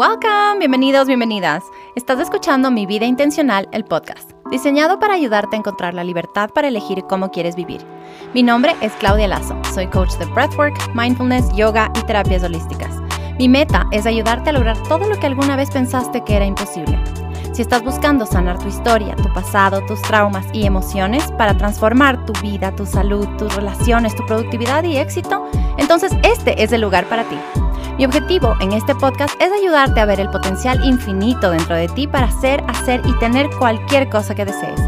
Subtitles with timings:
[0.00, 1.62] Welcome, bienvenidos, bienvenidas.
[1.94, 6.68] Estás escuchando Mi Vida Intencional, el podcast, diseñado para ayudarte a encontrar la libertad para
[6.68, 7.82] elegir cómo quieres vivir.
[8.32, 12.96] Mi nombre es Claudia Lazo, soy coach de breathwork, mindfulness, yoga y terapias holísticas.
[13.38, 16.98] Mi meta es ayudarte a lograr todo lo que alguna vez pensaste que era imposible.
[17.52, 22.32] Si estás buscando sanar tu historia, tu pasado, tus traumas y emociones para transformar tu
[22.40, 25.44] vida, tu salud, tus relaciones, tu productividad y éxito,
[25.76, 27.36] entonces este es el lugar para ti.
[28.00, 32.06] Mi objetivo en este podcast es ayudarte a ver el potencial infinito dentro de ti
[32.06, 34.80] para hacer, hacer y tener cualquier cosa que desees.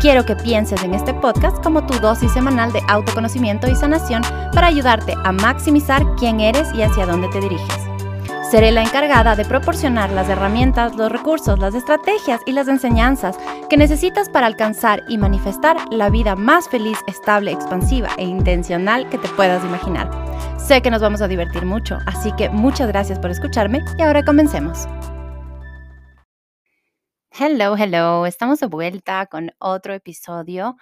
[0.00, 4.22] Quiero que pienses en este podcast como tu dosis semanal de autoconocimiento y sanación
[4.54, 7.76] para ayudarte a maximizar quién eres y hacia dónde te diriges.
[8.50, 13.36] Seré la encargada de proporcionar las herramientas, los recursos, las estrategias y las enseñanzas
[13.68, 19.18] que necesitas para alcanzar y manifestar la vida más feliz, estable, expansiva e intencional que
[19.18, 20.35] te puedas imaginar.
[20.58, 24.24] Sé que nos vamos a divertir mucho, así que muchas gracias por escucharme y ahora
[24.24, 24.86] comencemos.
[27.30, 30.76] Hello, hello, estamos de vuelta con otro episodio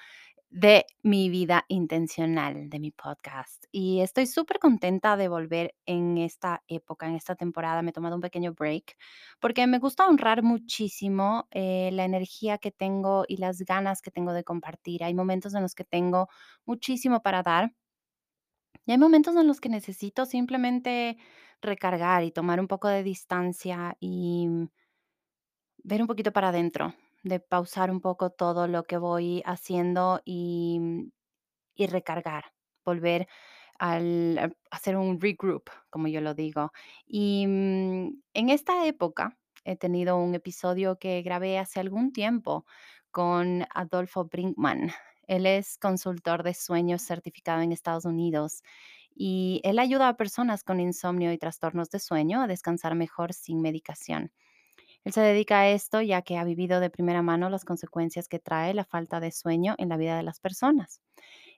[0.49, 3.65] de mi vida intencional, de mi podcast.
[3.73, 7.83] Y estoy súper contenta de volver en esta época, en esta temporada.
[7.83, 8.97] Me he tomado un pequeño break
[9.41, 14.33] porque me gusta honrar muchísimo eh, la energía que tengo y las ganas que tengo
[14.33, 15.03] de compartir.
[15.03, 16.29] Hay momentos en los que tengo
[16.65, 17.73] muchísimo para dar
[18.87, 21.19] y hay momentos en los que necesito simplemente
[21.63, 24.49] recargar y tomar un poco de distancia y
[25.83, 30.79] ver un poquito para adentro, de pausar un poco todo lo que voy haciendo y,
[30.81, 31.11] mm,
[31.77, 32.45] y recargar,
[32.85, 33.29] volver
[33.79, 36.73] al, a hacer un regroup, como yo lo digo.
[37.07, 42.67] Y mm, en esta época he tenido un episodio que grabé hace algún tiempo
[43.11, 44.93] con Adolfo Brinkman.
[45.29, 48.63] Él es consultor de sueños certificado en Estados Unidos
[49.15, 53.61] y él ayuda a personas con insomnio y trastornos de sueño a descansar mejor sin
[53.63, 54.33] medicación.
[55.05, 58.39] Él se dedica a esto ya que ha vivido de primera mano las consecuencias que
[58.39, 61.01] trae la falta de sueño en la vida de las personas.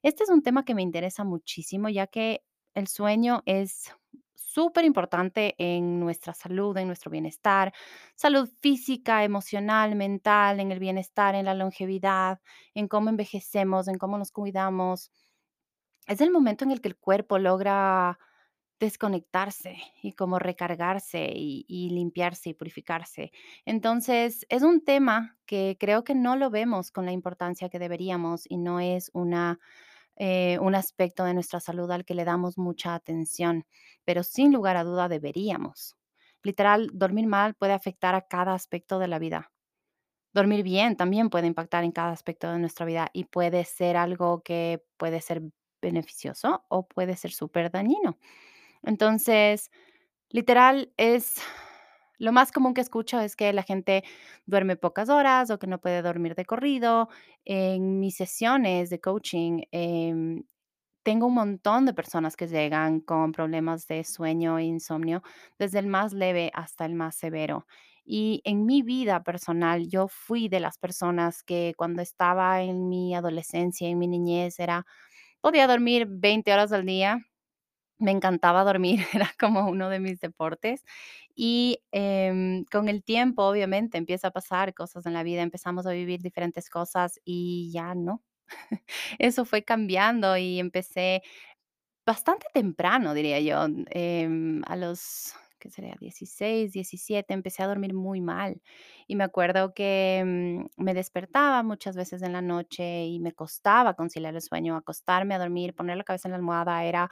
[0.03, 2.45] Este es un tema que me interesa muchísimo ya que
[2.75, 3.93] el sueño es
[4.37, 7.73] súper importante en nuestra salud, en nuestro bienestar,
[8.15, 12.41] salud física, emocional, mental, en el bienestar, en la longevidad,
[12.75, 15.11] en cómo envejecemos, en cómo nos cuidamos.
[16.07, 18.19] Es el momento en el que el cuerpo logra
[18.79, 23.33] desconectarse y como recargarse y, y limpiarse y purificarse.
[23.65, 28.45] Entonces, es un tema que creo que no lo vemos con la importancia que deberíamos
[28.49, 29.59] y no es una,
[30.17, 33.65] eh, un aspecto de nuestra salud al que le damos mucha atención,
[34.05, 35.97] pero sin lugar a duda deberíamos.
[36.43, 39.51] Literal, dormir mal puede afectar a cada aspecto de la vida.
[40.35, 44.43] Dormir bien también puede impactar en cada aspecto de nuestra vida y puede ser algo
[44.43, 45.43] que puede ser
[45.83, 48.19] beneficioso o puede ser súper dañino.
[48.83, 49.71] Entonces,
[50.31, 51.37] literal, es
[52.19, 54.05] lo más común que escucho es que la gente
[54.47, 57.09] duerme pocas horas o que no puede dormir de corrido.
[57.45, 60.43] En mis sesiones de coaching, em,
[61.03, 65.23] tengo un montón de personas que llegan con problemas de sueño e insomnio,
[65.59, 67.67] desde el más leve hasta el más severo.
[68.05, 73.15] Y en mi vida personal, yo fui de las personas que cuando estaba en mi
[73.15, 74.87] adolescencia, en mi niñez, era,
[75.41, 77.21] podía dormir 20 horas al día
[77.99, 80.85] me encantaba dormir, era como uno de mis deportes.
[81.35, 85.93] Y em, con el tiempo, obviamente, empieza a pasar cosas en la vida, empezamos a
[85.93, 88.23] vivir diferentes cosas y ya no.
[89.19, 91.23] Eso fue cambiando y empecé
[92.07, 95.97] bastante temprano, diría yo, em, a los, ¿qué sería?
[96.01, 98.61] 16, 17, empecé a dormir muy mal.
[99.09, 103.95] Y me acuerdo que mm, me despertaba muchas veces en la noche y me costaba
[103.95, 107.11] conciliar el sueño, acostarme a dormir, poner la cabeza en la almohada era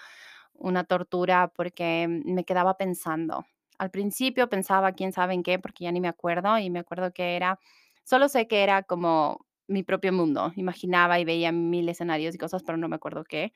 [0.54, 3.44] una tortura porque me quedaba pensando.
[3.78, 7.12] Al principio pensaba quién sabe en qué, porque ya ni me acuerdo, y me acuerdo
[7.12, 7.58] que era,
[8.04, 10.52] solo sé que era como mi propio mundo.
[10.56, 13.52] Imaginaba y veía mil escenarios y cosas, pero no me acuerdo qué.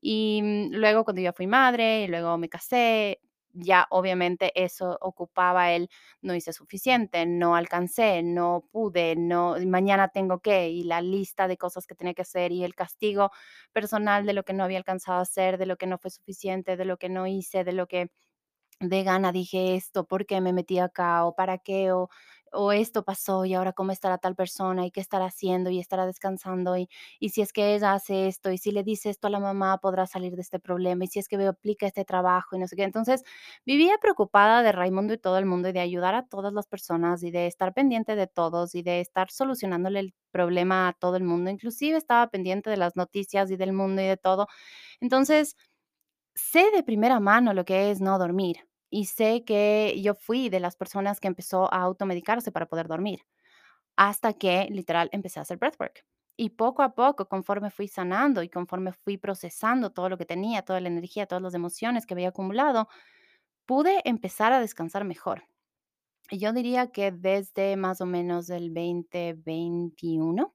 [0.00, 3.20] Y mm, luego cuando yo fui madre y luego me casé,
[3.52, 5.88] ya obviamente eso ocupaba el
[6.22, 11.56] no hice suficiente, no alcancé, no pude, no mañana tengo que y la lista de
[11.56, 13.30] cosas que tenía que hacer y el castigo
[13.72, 16.76] personal de lo que no había alcanzado a hacer, de lo que no fue suficiente,
[16.76, 18.10] de lo que no hice, de lo que
[18.80, 21.24] de gana dije esto, ¿por qué me metí acá?
[21.26, 21.92] ¿O para qué?
[21.92, 22.08] ¿O,
[22.52, 24.86] o esto pasó y ahora cómo estará tal persona?
[24.86, 25.70] ¿Y qué estará haciendo?
[25.70, 26.76] ¿Y estará descansando?
[26.76, 26.88] ¿Y,
[27.20, 28.50] y si es que ella hace esto?
[28.50, 31.04] ¿Y si le dice esto a la mamá podrá salir de este problema?
[31.04, 32.56] ¿Y si es que aplica este trabajo?
[32.56, 32.84] Y no sé qué.
[32.84, 33.22] Entonces
[33.66, 37.22] vivía preocupada de Raimundo y todo el mundo y de ayudar a todas las personas
[37.22, 41.24] y de estar pendiente de todos y de estar solucionándole el problema a todo el
[41.24, 41.50] mundo.
[41.50, 44.46] Inclusive estaba pendiente de las noticias y del mundo y de todo.
[45.00, 45.56] Entonces
[46.34, 50.60] sé de primera mano lo que es no dormir y sé que yo fui de
[50.60, 53.20] las personas que empezó a automedicarse para poder dormir,
[53.96, 56.04] hasta que literal empecé a hacer breathwork.
[56.36, 60.62] Y poco a poco, conforme fui sanando y conforme fui procesando todo lo que tenía,
[60.62, 62.88] toda la energía, todas las emociones que había acumulado,
[63.66, 65.44] pude empezar a descansar mejor.
[66.30, 70.54] Y yo diría que desde más o menos el 2021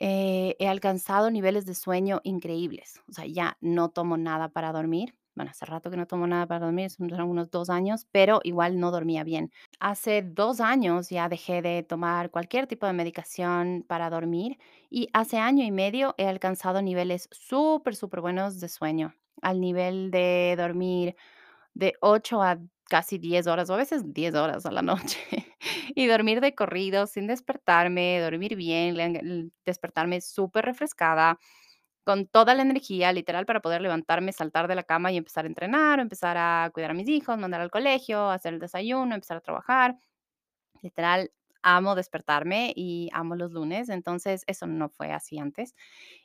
[0.00, 3.00] eh, he alcanzado niveles de sueño increíbles.
[3.08, 5.14] O sea, ya no tomo nada para dormir.
[5.36, 8.78] Bueno, hace rato que no tomo nada para dormir, son unos 2 años, pero igual
[8.80, 9.50] no dormía bien.
[9.78, 14.58] Hace 2 años ya dejé de tomar cualquier tipo de medicación para dormir
[14.90, 20.10] y hace año y medio he alcanzado niveles súper, súper buenos de sueño, al nivel
[20.10, 21.14] de dormir
[21.74, 25.18] de 8 a casi 10 horas, o a veces 10 horas a la noche,
[25.94, 31.38] y dormir de corrido sin despertarme, dormir bien, despertarme súper refrescada,
[32.10, 35.48] con toda la energía, literal, para poder levantarme, saltar de la cama y empezar a
[35.48, 39.40] entrenar, empezar a cuidar a mis hijos, mandar al colegio, hacer el desayuno, empezar a
[39.40, 39.96] trabajar.
[40.82, 41.30] Literal,
[41.62, 45.74] amo despertarme y amo los lunes, entonces eso no fue así antes.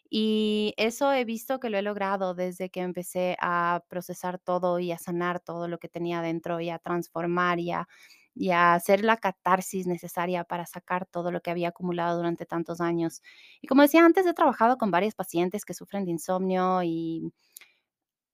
[0.09, 4.91] Y eso he visto que lo he logrado desde que empecé a procesar todo y
[4.91, 7.87] a sanar todo lo que tenía dentro y a transformar y a
[8.35, 12.81] y a hacer la catarsis necesaria para sacar todo lo que había acumulado durante tantos
[12.81, 13.21] años.
[13.61, 17.33] Y como decía antes, he trabajado con varios pacientes que sufren de insomnio y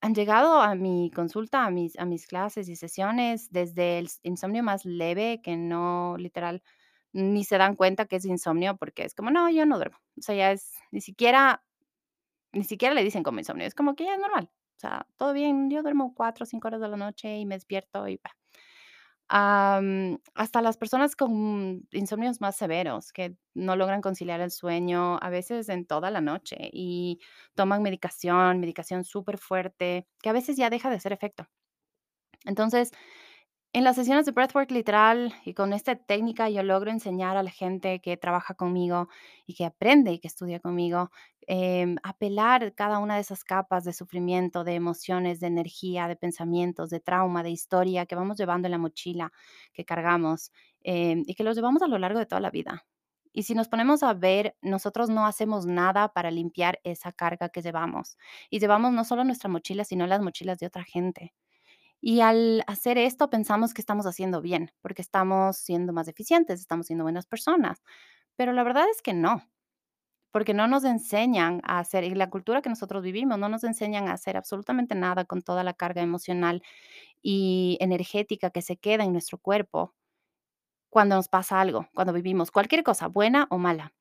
[0.01, 4.63] han llegado a mi consulta, a mis a mis clases y sesiones desde el insomnio
[4.63, 6.63] más leve, que no, literal,
[7.13, 9.97] ni se dan cuenta que es insomnio, porque es como: "No, yo no duermo".
[10.17, 11.63] O sea, ya es ni siquiera
[12.53, 14.49] ni siquiera le dicen como insomnio, es como que ya es normal.
[14.77, 17.55] O sea, todo bien, yo duermo 4 o 5 horas de la noche y me
[17.55, 18.31] despierto y va.
[19.33, 25.29] Am, hasta las personas con insomnios más severos, que no logran conciliar el sueño, a
[25.29, 27.19] veces en toda la noche, y
[27.55, 31.47] toman medicación, medicación superfuerte, que a veces ya deja de hacer efecto.
[32.45, 32.91] Entonces,
[33.73, 37.51] en las sesiones de breathwork, literal, y con esta técnica, yo logro enseñar a la
[37.51, 39.07] gente que trabaja conmigo
[39.45, 41.09] y que aprende y que estudia conmigo,
[41.47, 46.17] em, a pelar cada una de esas capas de sufrimiento, de emociones, de energía, de
[46.17, 49.31] pensamientos, de trauma, de historia que vamos llevando en la mochila
[49.73, 50.51] que cargamos,
[50.83, 52.85] em, y que los llevamos a lo largo de toda la vida.
[53.33, 57.61] Y si nos ponemos a ver, nosotros no hacemos nada para limpiar esa carga que
[57.61, 58.17] llevamos.
[58.49, 61.33] Y llevamos no solo nuestra mochila, sino las mochilas de otra gente.
[62.01, 66.87] Y al hacer esto, pensamos que estamos haciendo bien, porque estamos siendo más eficientes, estamos
[66.87, 67.83] siendo buenas personas,
[68.35, 69.43] pero la verdad es que no,
[70.31, 74.07] porque no nos enseñan a hacer y la cultura que nosotros vivimos, no nos enseñan
[74.09, 76.63] a hacer absolutamente nada con toda la carga emocional
[77.23, 79.93] y energética que se queda en nuestro cuerpo
[80.91, 83.93] cuando nos pasa algo, cuando vivimos cualquier cosa, buena o mala.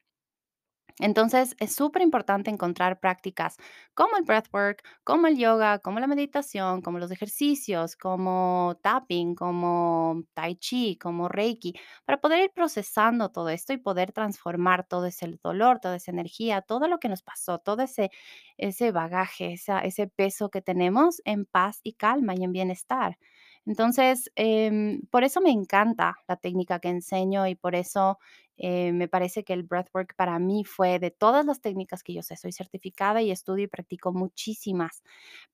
[1.00, 3.56] Entonces, es superimportante encontrar prácticas
[3.94, 10.22] como el breathwork, como el yoga, como la meditación, como los ejercicios, como tapping, como
[10.34, 11.74] tai chi, como reiki,
[12.04, 16.60] para poder ir procesando todo esto y poder transformar todo ese dolor, toda esa energía,
[16.62, 18.10] todo lo que nos pasó, todo ese
[18.56, 19.54] ese bagaje,
[19.84, 23.18] ese peso que tenemos en paz y calma y en bienestar.
[23.66, 28.18] Entonces, em, por eso me encanta la técnica que enseño y por eso,
[28.60, 32.22] eh, me parece que el breathwork para mí fue de todas las técnicas que yo
[32.22, 35.02] sé, soy certificada y estudio y practico muchísimas,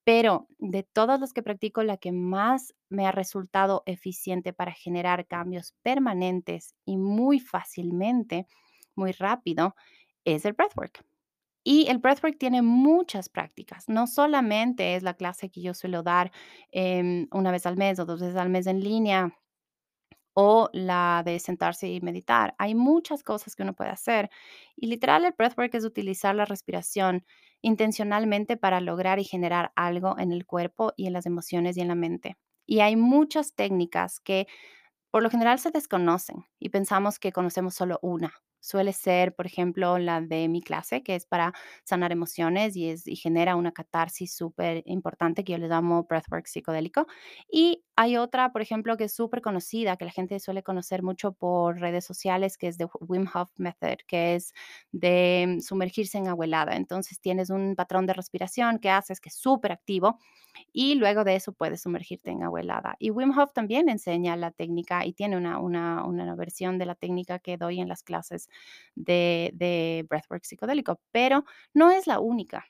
[0.05, 5.27] pero de todas las que practico, la que más me ha resultado eficiente para generar
[5.27, 8.47] cambios permanentes y muy fácilmente,
[8.97, 9.75] muy rápido,
[10.25, 11.05] es el breathwork.
[11.65, 16.31] Y el breathwork tiene muchas prácticas, no solamente es la clase que yo suelo dar,
[16.71, 19.37] em, una vez al mes o 2 veces al mes en línea
[20.39, 22.55] o la de sentarse y meditar.
[22.59, 24.31] Hay muchas cosas que uno puede hacer
[24.77, 27.25] y literal el breathwork es utilizar la respiración
[27.63, 31.89] intencionalmente para lograr y generar algo en el cuerpo y en las emociones y en
[31.89, 32.37] la mente.
[32.67, 34.47] Y hay muchas técnicas que
[35.11, 38.35] por lo general se desconocen y pensamos que conocemos solo una.
[38.61, 41.53] Suele ser, por ejemplo, la de mi clase, que es para
[41.85, 47.07] sanar emociones y es y genera una catarsis superimportante que yo le llamo breathwork psicodélico.
[47.51, 51.79] Y hay otra, por ejemplo, que es superconocida, que la gente suele conocer mucho por
[51.81, 54.53] redes sociales, que es de Wim Hof Method, que es
[54.93, 56.77] de sumergirse en agua helada.
[56.77, 60.19] Entonces, tienes un patrón de respiración que haces que es superactivo
[60.73, 62.97] y luego de eso puedes sumergirte en agua helada.
[62.99, 66.95] Y Wim Hof también enseña la técnica y tiene una una una versión de la
[66.95, 68.46] técnica que doy en las clases
[68.95, 72.67] de de breathwork psicodélico, pero no es la única.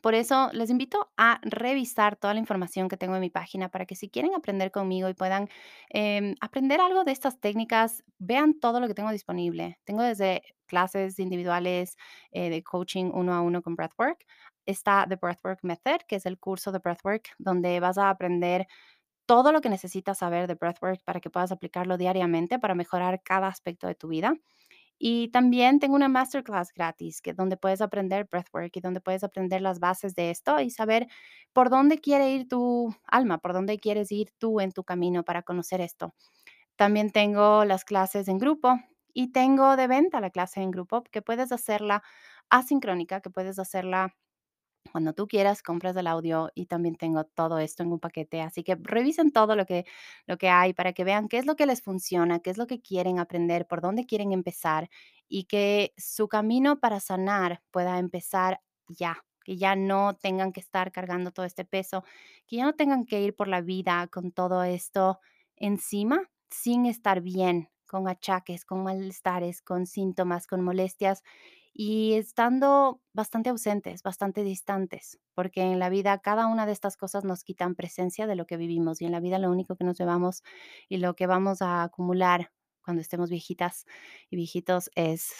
[0.00, 3.84] Por eso les invito a revisar toda la información que tengo en mi página para
[3.86, 5.48] que si quieren aprender conmigo y puedan,
[5.90, 9.78] em, aprender algo de estas técnicas, vean todo lo que tengo disponible.
[9.84, 11.96] Tengo desde clases individuales,
[12.32, 14.24] eh, de coaching uno a uno con breathwork.
[14.66, 18.66] Está The Breathwork Method, que es el curso de breathwork, donde vas a aprender
[19.26, 23.48] todo lo que necesitas saber de breathwork para que puedas aplicarlo diariamente para mejorar cada
[23.48, 24.34] aspecto de tu vida.
[25.04, 29.60] Y también tengo una masterclass gratis que donde puedes aprender breathwork y donde puedes aprender
[29.60, 31.08] las bases de esto y saber
[31.52, 35.42] por dónde quiere ir tu alma, por dónde quieres ir tú en tu camino para
[35.42, 36.14] conocer esto.
[36.76, 38.78] También tengo las clases en grupo
[39.14, 42.02] y tengo de venta la clase en grupo que puedes hacerla
[42.50, 44.14] asincrónica, que puedes hacerla
[44.90, 48.40] cuando tú quieras, compras el audio y también tengo todo esto en un paquete.
[48.42, 49.84] Así que revisen todo lo que,
[50.26, 52.66] lo que hay para que vean qué es lo que les funciona, qué es lo
[52.66, 54.90] que quieren aprender, por dónde quieren empezar
[55.28, 60.92] y que su camino para sanar pueda empezar ya, que ya no tengan que estar
[60.92, 62.04] cargando todo este peso,
[62.46, 65.20] que ya no tengan que ir por la vida con todo esto
[65.56, 71.22] encima sin estar bien, con achaques, con malestares, con síntomas, con molestias
[71.74, 77.24] y estando bastante ausentes, bastante distantes, porque en la vida cada una de estas cosas
[77.24, 79.98] nos quitan presencia de lo que vivimos y en la vida lo único que nos
[79.98, 80.42] llevamos
[80.88, 82.52] y lo que vamos a acumular
[82.82, 83.86] cuando estemos viejitas
[84.30, 85.32] y viejitos es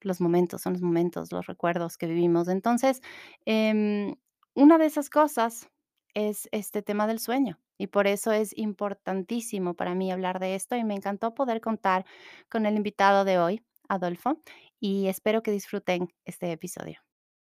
[0.00, 2.48] los momentos, son los momentos, los recuerdos que vivimos.
[2.48, 3.00] Entonces,
[3.44, 4.14] em,
[4.54, 5.68] una de esas cosas
[6.14, 10.76] es este tema del sueño y por eso es importantísimo para mí hablar de esto
[10.76, 12.06] y me encantó poder contar
[12.50, 14.40] con el invitado de hoy, Adolfo
[14.80, 17.00] y espero que disfruten este episodio.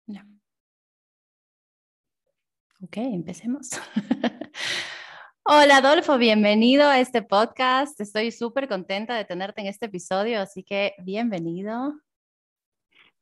[0.07, 0.25] Ya.
[2.83, 3.69] Ok, empecemos.
[5.43, 7.99] Hola Adolfo, bienvenido a este podcast.
[7.99, 11.93] Estoy súper contenta de tenerte en este episodio, así que bienvenido.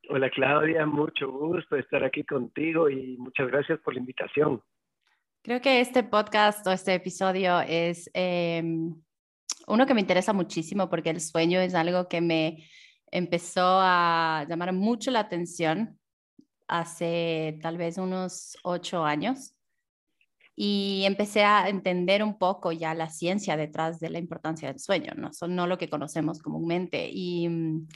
[0.08, 4.62] Hola Claudia, mucho gusto estar aquí contigo y muchas gracias por la invitación.
[5.42, 8.94] Creo que este podcast o este episodio es em,
[9.66, 12.68] uno que me interesa muchísimo porque el sueño es algo que me
[13.10, 15.98] empezó a llamar mucho la atención
[16.68, 19.54] hace tal vez unos ocho años
[20.54, 25.12] y empecé a entender un poco ya la ciencia detrás de la importancia del sueño,
[25.16, 27.08] no, Son, no lo que conocemos comúnmente.
[27.10, 27.88] Y, mm,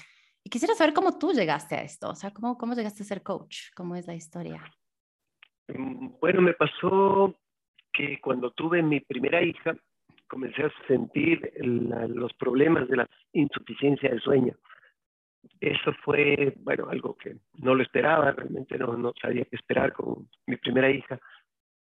[0.44, 3.23] y, quisiera saber cómo tú llegaste a esto, o sea, cómo, cómo llegaste a ser
[3.23, 4.62] coach, cómo es la historia.
[5.68, 7.35] Mm, bueno, me pasó
[7.92, 9.76] que cuando tuve mi primera hija,
[10.26, 14.56] comencé a sentir los problemas de la insuficiencia del sueño
[15.60, 20.28] eso fue, bueno, algo que no lo esperaba, realmente no, no sabía qué esperar con
[20.46, 21.18] mi primera hija,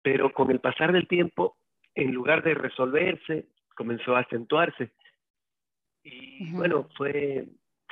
[0.02, 1.56] pero con el pasar del tiempo,
[1.94, 4.92] en lugar de resolverse, comenzó a acentuarse.
[6.02, 7.46] Y bueno, fue,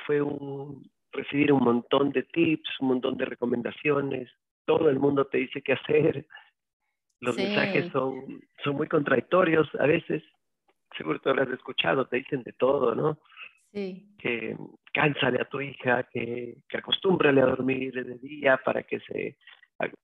[0.05, 4.31] fue un, recibir un montón de tips, un montón de recomendaciones,
[4.65, 6.25] todo el mundo te dice qué hacer,
[7.19, 10.23] los mensajes son, son muy contradictorios a veces,
[10.97, 13.19] seguro tú has escuchado, te dicen de todo, ¿no?
[14.17, 14.55] Que
[14.93, 19.37] cánsale a tu hija, que, que acostúmbrale a dormir de día para que se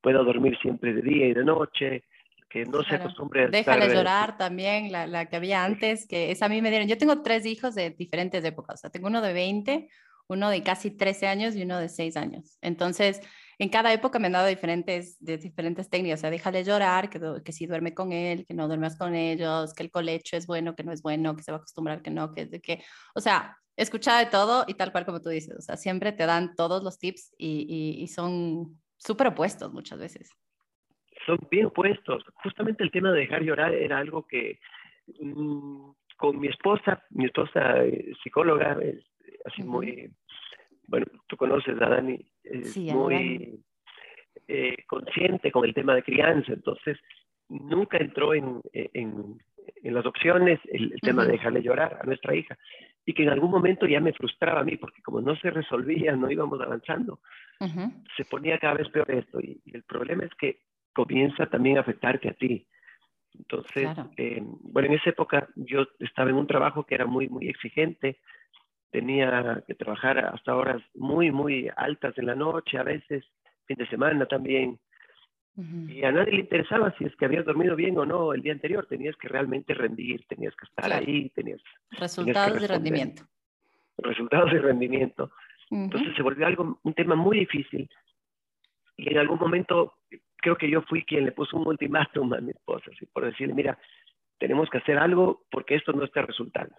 [0.01, 2.04] pueda dormir siempre de día y de noche,
[2.50, 6.48] que no se acostumbre a Déjale llorar también, la, la, que había antes, que esa
[6.48, 6.88] a mí me dieron.
[6.90, 9.90] Yo tengo tres hijos de diferentes épocas, o sea, tengo uno de 20,
[10.28, 12.58] uno de casi 13 años y uno de 6 años.
[12.62, 13.22] Entonces,
[13.58, 17.20] en cada época me han dado diferentes, de diferentes técnicas, o sea, déjale llorar, que,
[17.44, 20.75] que si duerme con él, que no duermas con ellos, que el colecho es bueno,
[20.75, 22.84] que no es bueno, que se va a acostumbrar, que no, que, que,
[23.16, 26.25] o sea, escucha de todo y tal cual como tú dices, o sea, siempre te
[26.25, 30.32] dan todos los tips y, y, son súper opuestos muchas veces.
[31.25, 32.24] Son bien opuestos.
[32.44, 34.60] Justamente el tema de dejar llorar era algo que
[35.20, 37.75] mm, con mi esposa, mi esposa
[38.24, 39.04] psicóloga, es
[39.46, 40.12] así muy
[40.92, 43.63] bueno, tú conoces a Dani, es muy
[44.48, 46.98] eh, consciente con el tema de crianza, entonces
[47.48, 49.40] nunca entró en, en,
[49.84, 52.58] las opciones el, tema de dejarle llorar a nuestra hija
[53.05, 56.15] y que en algún momento ya me frustraba a mí porque como no se resolvía,
[56.15, 57.20] no íbamos avanzando,
[58.15, 60.60] se ponía cada vez peor esto y, el problema es que
[60.93, 62.67] comienza también a afectarte a ti.
[63.34, 67.48] Entonces, eh, bueno, en esa época yo estaba en un trabajo que era muy, muy
[67.48, 68.20] exigente,
[68.91, 73.25] tenía que trabajar hasta horas muy, muy altas en la noche, a veces
[73.65, 74.79] fin de semana también.
[75.58, 78.53] Y a nadie le interesaba si es que habías dormido bien o no el día
[78.53, 81.62] anterior, tenías que realmente rendir, tenías que estar ahí, tenías...
[81.91, 83.24] Resultados de rendimiento.
[83.98, 85.31] Resultados de rendimiento.
[85.70, 87.89] Entonces se volvió algo, un tema muy difícil.
[88.98, 89.96] Y en algún momento
[90.38, 93.53] creo que yo fui quien le puso un ultimátum a mi esposa, así, por decirle,
[93.53, 93.77] mira,
[94.39, 96.75] tenemos que hacer algo porque esto no está resultando.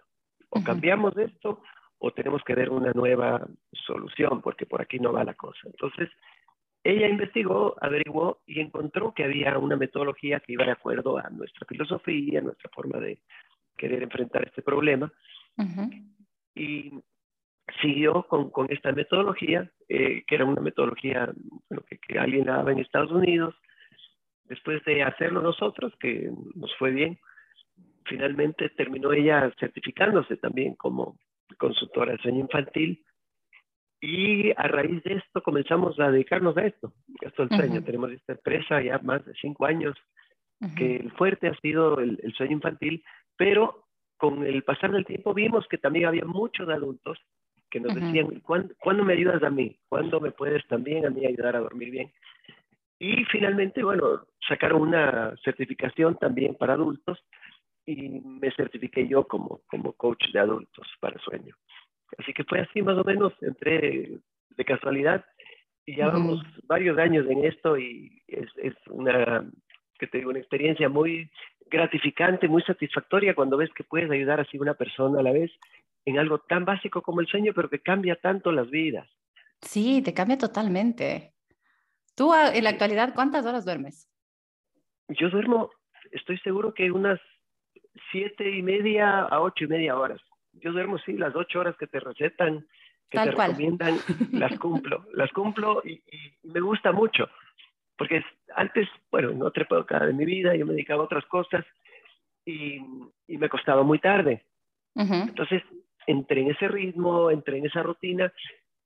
[0.49, 1.61] O cambiamos esto
[1.97, 5.61] o tenemos que ver una nueva solución porque por aquí no va la cosa.
[5.65, 6.09] Entonces,
[6.83, 11.65] ella investigó, averiguó y encontró que había una metodología que iba de acuerdo a nuestra
[11.65, 13.19] filosofía, a nuestra forma de
[13.77, 15.11] querer enfrentar este problema.
[16.55, 16.91] Y
[17.81, 21.31] siguió con, con esta metodología, eh, que era una metodología
[21.87, 23.55] que, que, alguien daba en Estados Unidos.
[24.43, 27.17] Después de hacerlo nosotros, que nos fue bien,
[28.05, 31.17] finalmente terminó ella certificándose también como
[31.57, 33.05] consultora de sueño infantil
[34.05, 36.91] y a raíz de esto comenzamos a dedicarnos a esto,
[37.21, 37.83] esto del sueño.
[37.85, 39.95] Tenemos esta empresa ya más de cinco años,
[40.75, 43.01] que el fuerte ha sido el, sueño infantil,
[43.37, 43.85] pero
[44.17, 47.17] con el pasar del tiempo vimos que también había muchos adultos
[47.71, 49.77] que nos decían, ¿cuándo, me ayudas a mí?
[49.87, 52.11] ¿Cuándo me puedes también a mí ayudar a dormir bien?
[52.99, 57.23] Y finalmente, bueno, sacaron una certificación también para adultos
[57.85, 61.55] y me certifiqué yo como, como coach de adultos para sueño.
[62.17, 64.19] Así que fue así más o menos, entré
[64.55, 65.25] de casualidad
[65.85, 69.45] y ya vamos varios años en esto y es, es una,
[69.99, 71.29] que te digo, una experiencia muy
[71.65, 75.51] gratificante, muy satisfactoria cuando ves que puedes ayudar así a una persona a la vez
[76.05, 79.09] en algo tan básico como el sueño, pero que cambia tanto las vidas.
[79.61, 81.33] Sí, te cambia totalmente.
[82.15, 84.09] Tú ah, en la actualidad, ¿cuántas horas duermes?
[85.09, 85.69] Yo duermo,
[86.11, 87.19] estoy seguro que unas
[88.11, 90.21] siete y media a ocho y media horas
[90.53, 92.65] yo duermo, sí, las ocho horas que te recetan,
[93.09, 93.97] que te recomiendan,
[94.31, 96.01] las cumplo, las cumplo y,
[96.43, 97.29] me gusta mucho,
[97.97, 98.23] porque
[98.55, 101.65] antes, bueno, en otra época de mi vida yo me dedicaba a otras cosas
[102.45, 102.79] y,
[103.27, 104.45] me costaba muy tarde.
[104.95, 105.63] Entonces,
[106.05, 108.31] entré en ese ritmo, entré en esa rutina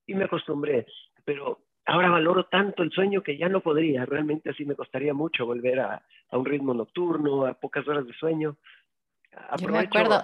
[0.05, 0.85] y me acostumbré,
[1.25, 5.45] pero ahora valoro tanto el sueño que ya no podría, realmente así me costaría mucho
[5.45, 8.57] volver a, a un ritmo nocturno, a pocas horas de sueño.
[9.59, 10.21] Yo me acuerdo,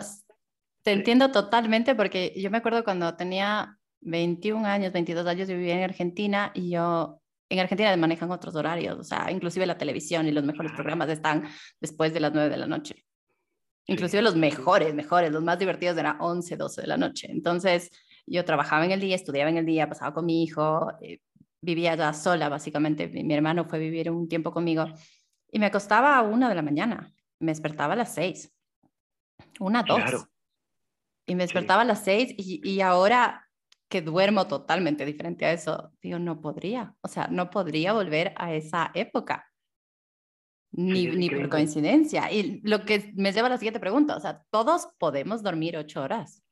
[0.83, 5.75] te entiendo totalmente porque yo me acuerdo cuando tenía 21 años, 22 años, yo vivía
[5.75, 10.31] en Argentina y yo, en Argentina manejan otros horarios, o sea, inclusive la televisión y
[10.31, 11.47] los mejores programas están
[11.79, 13.05] después de las 9 de la noche.
[13.85, 17.27] Inclusive los mejores, mejores, los más divertidos eran 11, 12 de la noche.
[17.29, 17.89] Entonces,
[18.25, 21.19] yo trabajaba en el día, estudiaba en el día, pasaba con mi hijo, eh,
[21.61, 23.07] vivía ya sola, básicamente.
[23.09, 24.85] Mi, hermano fue a vivir un tiempo conmigo
[25.51, 28.53] y me acostaba a una de la mañana, me despertaba a las 6,
[29.59, 30.27] una, dos
[31.25, 33.47] y me despertaba a las seis y, y, ahora
[33.89, 38.53] que duermo totalmente diferente a eso, digo, no podría, o sea, no podría volver a
[38.53, 39.47] esa época.
[40.75, 42.31] Ni, ni por coincidencia.
[42.31, 46.01] Y lo que me lleva a la siguiente pregunta, o sea, todos podemos dormir ocho
[46.01, 46.43] horas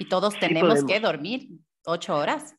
[0.00, 1.48] y todos tenemos que dormir
[1.84, 2.56] ocho horas.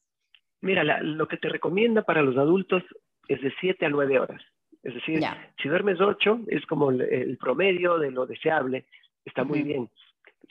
[0.61, 2.83] Mira, lo que te recomienda para los adultos
[3.27, 4.41] es de siete a nueve horas.
[4.81, 5.19] Es decir,
[5.61, 8.85] si duermes ocho, es como el, promedio de lo deseable,
[9.25, 9.89] está muy bien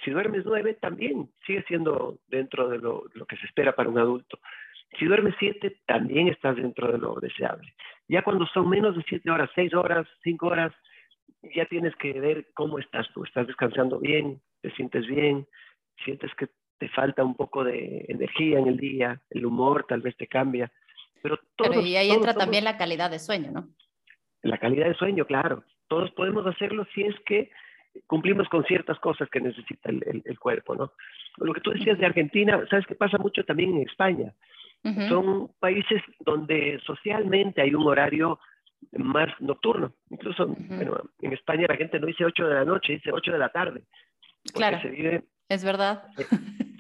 [0.04, 4.38] si duermes nueve, también sigue siendo dentro de lo, que se espera para un adulto.
[4.98, 7.74] Si duermes siete, también estás dentro de lo deseable.
[8.08, 10.72] Ya cuando son menos de siete horas, seis horas, cinco horas,
[11.54, 13.24] ya tienes que ver cómo estás tú.
[13.24, 14.40] ¿Estás descansando bien?
[14.62, 15.46] ¿Te sientes bien?
[16.04, 19.20] ¿Sientes que te falta un poco de energía en el día?
[19.30, 20.70] ¿El humor tal vez te cambia?
[21.22, 23.68] Pero, todos, y ahí entra también la calidad de sueño, ¿no?
[24.42, 25.64] La calidad de sueño, claro.
[25.88, 27.50] Todos podemos hacerlo si es que
[28.06, 30.92] cumplimos con ciertas cosas que necesita el, el, cuerpo, ¿no?
[31.38, 34.32] Lo que tú decías de Argentina, ¿sabes qué pasa mucho también en España?
[35.08, 38.38] Son países donde socialmente hay un horario
[38.92, 39.92] más nocturno.
[40.10, 43.38] Incluso, bueno, en España la gente no dice 8 de la noche, dice 8 de
[43.38, 43.82] la tarde.
[44.54, 46.04] Claro, se vive, es verdad.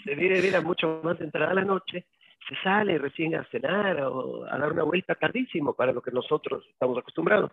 [0.04, 2.06] Se, vive vida mucho más entrada la noche,
[2.48, 6.64] se sale recién a cenar o a dar una vuelta tardísimo para lo que nosotros
[6.70, 7.50] estamos acostumbrados.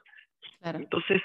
[0.61, 0.77] Claro.
[0.77, 1.19] Entonces,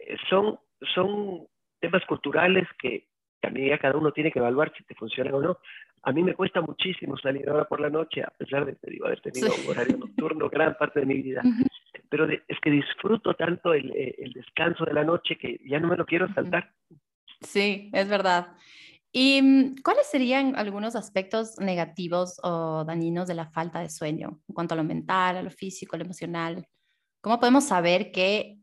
[0.00, 0.58] eh, son
[0.94, 1.46] son
[1.80, 3.06] temas culturales que
[3.40, 5.58] también ya cada uno tiene que evaluar si te funcionan o no.
[6.02, 9.20] A mí me cuesta muchísimo salir ahora por la noche, a pesar de digo, haber
[9.20, 11.42] tenido un horario nocturno gran parte de mi vida.
[12.08, 15.88] Pero es que disfruto tanto el, eh, el, descanso de la noche que ya no
[15.88, 16.70] me lo quiero saltar.
[17.40, 18.48] Sí, es verdad.
[19.12, 24.54] ¿Y mm, cuáles serían algunos aspectos negativos o dañinos de la falta de sueño en
[24.54, 26.66] cuanto a lo mental, a lo físico, a lo emocional?
[27.20, 28.58] ¿Cómo podemos saber que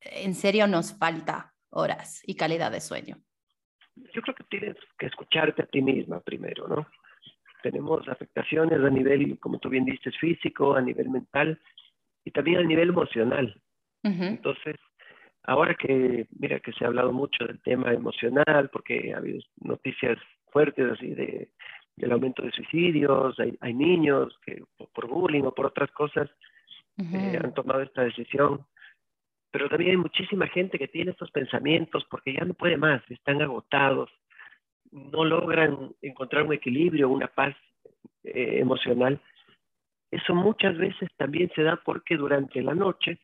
[0.00, 3.16] en serio nos falta horas y calidad de sueño?
[4.14, 6.86] Yo creo que tienes que escucharte a ti misma primero, ¿no?
[7.62, 11.60] Tenemos afectaciones a nivel, como tú bien dices, físico, a nivel mental
[12.24, 13.60] y también a nivel emocional.
[14.04, 14.76] Entonces,
[15.42, 20.18] ahora que, mira, que se ha hablado mucho del tema emocional, porque ha habido noticias
[20.50, 21.50] fuertes así de,
[21.96, 24.62] del aumento de suicidios, hay, hay niños que
[24.94, 26.30] por bullying o por otras cosas
[26.98, 28.64] eh, han tomado esta decisión
[29.50, 33.40] pero también hay muchísima gente que tiene estos pensamientos porque ya no puede más, están
[33.42, 34.10] agotados,
[34.90, 37.56] no logran encontrar un equilibrio, una paz
[38.24, 39.20] eh, emocional.
[40.10, 43.18] Eso muchas veces también se da porque durante la noche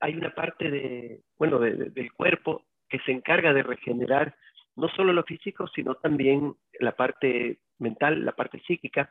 [0.00, 4.36] hay una parte de, bueno, del cuerpo que se encarga de regenerar
[4.74, 9.10] no solo lo físico, sino también la parte mental, la parte psíquica.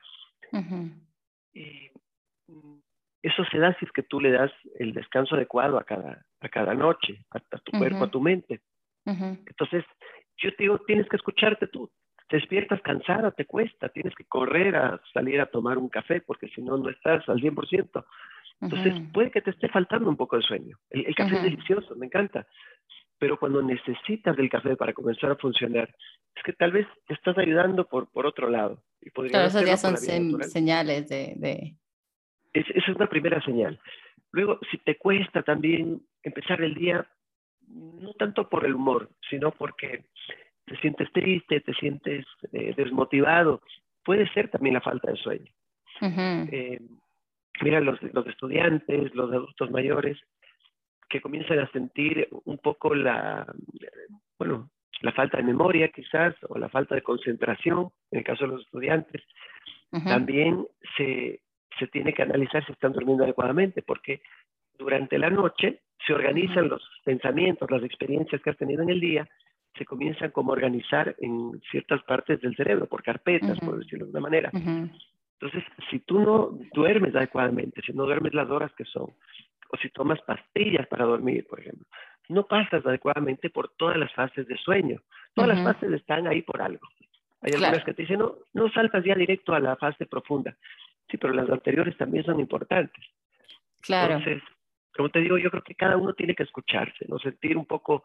[1.54, 1.92] Y
[2.48, 2.80] mm,
[3.24, 6.50] eso se da si es que tú le das el descanso adecuado a cada, a
[6.50, 8.62] cada noche, a, tu cuerpo, a tu mente.
[9.06, 9.84] Entonces,
[10.38, 11.90] yo te digo, tienes que escucharte tú.
[12.28, 16.48] Te despiertas cansada, te cuesta, tienes que correr a salir a tomar un café porque
[16.50, 18.06] si no, no estás al 100%.
[18.62, 20.78] Entonces, puede que te esté faltando un poco de sueño.
[20.90, 22.48] El, café es delicioso, me encanta.
[23.18, 25.94] Pero cuando necesitas del café para comenzar a funcionar,
[26.36, 28.84] es que tal vez te estás ayudando por, por otro lado.
[29.02, 31.34] Y claro, esos ya son señales de...
[31.38, 31.76] de...
[32.54, 33.80] esa es una primera señal.
[34.32, 37.06] Luego, si te cuesta también empezar el día,
[37.68, 40.06] no tanto por el humor, sino porque
[40.66, 43.62] te sientes triste, te sientes eh, desmotivado,
[44.04, 45.52] puede ser también la falta de sueño.
[46.52, 46.80] eh,
[47.62, 50.18] mira, los, los estudiantes, los adultos mayores,
[51.10, 53.46] que comienzan a sentir un poco la,
[54.40, 54.70] bueno,
[55.02, 58.62] la falta de memoria quizás o la falta de concentración, en el caso de los
[58.62, 59.22] estudiantes,
[60.06, 61.42] también se,
[61.80, 64.22] se tiene que analizar si están durmiendo adecuadamente, porque
[64.78, 69.28] durante la noche se organizan los pensamientos, las experiencias que has tenido en el día,
[69.78, 74.12] se comienzan como a organizar en ciertas partes del cerebro, por carpetas, por decirlo de
[74.12, 74.50] una manera.
[74.54, 79.14] Entonces, si tú no duermes adecuadamente, si no duermes las horas que son,
[79.74, 81.86] o si tomas pastillas para dormir, por ejemplo,
[82.30, 85.02] no pasas adecuadamente por todas las fases de sueño.
[85.34, 86.88] Todas las fases están ahí por algo.
[87.42, 90.56] Hay algunas que te dicen, no, no saltas ya directo a la fase profunda.
[91.12, 93.04] Sí, pero las anteriores también son importantes.
[93.82, 94.16] Claro.
[94.16, 94.42] Entonces,
[94.96, 97.20] como te digo, yo creo que cada uno tiene que escucharse, ¿no?
[97.20, 98.04] Sentir un poco,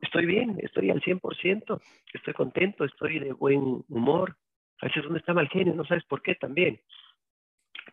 [0.00, 1.80] estoy bien, estoy al 100%,
[2.14, 4.36] estoy contento, estoy de buen humor,
[4.80, 6.80] a veces uno está mal genio, no sabes por qué también.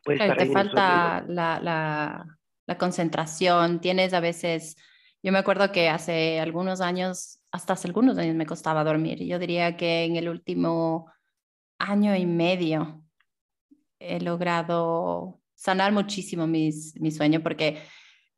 [0.06, 2.26] te falta la, la,
[2.66, 4.78] la, concentración, tienes a veces,
[5.22, 9.26] yo me acuerdo que hace algunos años, hasta hace algunos años me costaba dormir.
[9.26, 11.12] Yo diría que en el último
[11.80, 13.07] año y medio
[14.00, 17.82] he logrado sanar muchísimo mis, mi sueño porque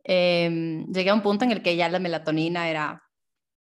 [0.04, 3.04] eh, llegué a un punto en el que ya la melatonina era,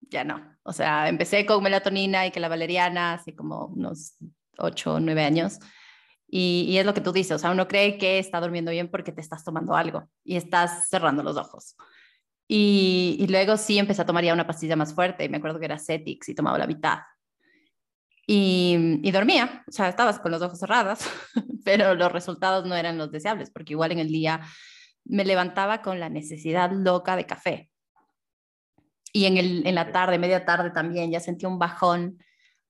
[0.02, 0.58] ya no.
[0.64, 4.16] O sea, empecé con melatonina y que la valeriana, así como unos
[4.58, 5.60] 8 o 9 años.
[6.28, 9.12] Y, es lo que tú dices, o sea, uno cree que está durmiendo bien porque
[9.12, 11.76] te estás tomando algo y estás cerrando los ojos.
[12.48, 15.66] Y, luego sí empecé a tomar ya una pastilla más fuerte, y me acuerdo que
[15.66, 17.00] era Cetix y tomaba la mitad.
[18.34, 21.00] Y, y, dormía, o sea, estabas con los ojos cerrados,
[21.66, 24.40] pero los resultados no eran los deseables, porque igual en el día
[25.04, 27.70] me levantaba con la necesidad loca de café.
[29.12, 32.20] Y en, el, en la tarde, media tarde también, ya sentía un bajón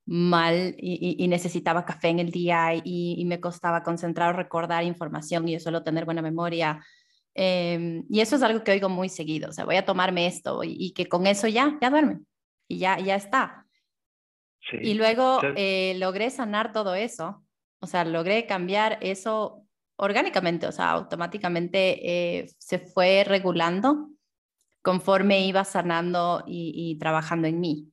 [0.04, 5.52] mal y, necesitaba café en el día y, me costaba concentrar o recordar información y
[5.52, 6.84] yo solo tener buena memoria.
[7.34, 10.62] Em, y eso es algo que oigo muy seguido, o sea, voy a tomarme esto
[10.64, 12.18] y, que con eso ya, ya duerme
[12.66, 13.61] y ya, ya está.
[14.70, 17.44] Y luego eh, logré sanar todo eso,
[17.80, 19.64] o sea, logré cambiar eso
[19.96, 24.08] orgánicamente, o sea, automáticamente eh, se fue regulando
[24.82, 27.92] conforme iba sanando y trabajando en mí.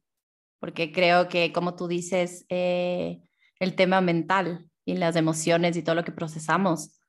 [0.60, 3.22] Porque creo que, como tú dices, eh,
[3.60, 7.00] el tema mental y las emociones y todo lo que procesamos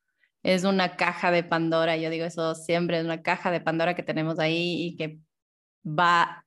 [0.43, 4.03] es una caja de Pandora, yo digo eso siempre, es una caja de Pandora que
[4.03, 5.19] tenemos ahí y que
[5.85, 6.47] va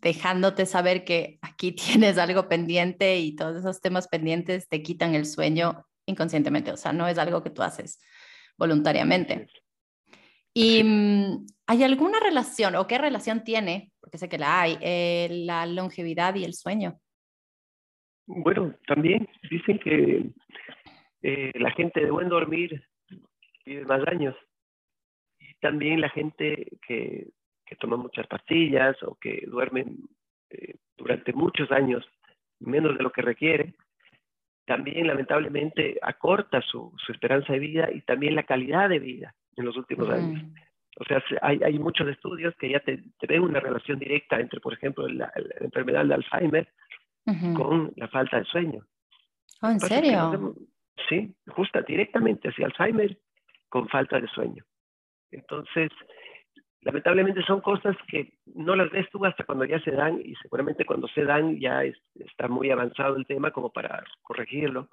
[0.00, 5.26] dejándote saber que aquí tienes algo pendiente y todos esos temas pendientes te quitan el
[5.26, 8.00] sueño inconscientemente, o sea, no es algo que tú haces
[8.58, 9.46] voluntariamente.
[10.52, 15.28] ¿Y mm, hay alguna relación o qué relación tiene, porque sé que la hay, eh,
[15.30, 16.98] la longevidad y el sueño?
[18.26, 20.30] Bueno, también dicen que
[21.22, 22.82] eh, la gente de buen dormir
[23.64, 24.34] vive más años.
[25.38, 27.28] Y también la gente que,
[27.70, 29.96] que toma muchas pastillas o que duermen
[30.50, 32.04] eh, durante muchos años
[32.58, 33.74] menos de lo que requiere,
[34.66, 39.66] también lamentablemente acorta su, su esperanza de vida y también la calidad de vida en
[39.66, 40.42] los últimos años.
[40.98, 44.58] O sea, hay, hay, muchos estudios que ya te, te, ven una relación directa entre,
[44.58, 46.68] por ejemplo, la, enfermedad de Alzheimer
[47.54, 48.84] con la falta de sueño.
[49.62, 50.56] Oh, ¿En serio?
[51.08, 53.16] sí, justa, directamente hacia Alzheimer
[53.68, 54.64] con falta de sueño.
[55.30, 55.90] Entonces,
[56.82, 60.84] lamentablemente son cosas que no las ves tú hasta cuando ya se dan y seguramente
[60.84, 64.88] cuando se dan ya está muy avanzado el tema como para corregirlo,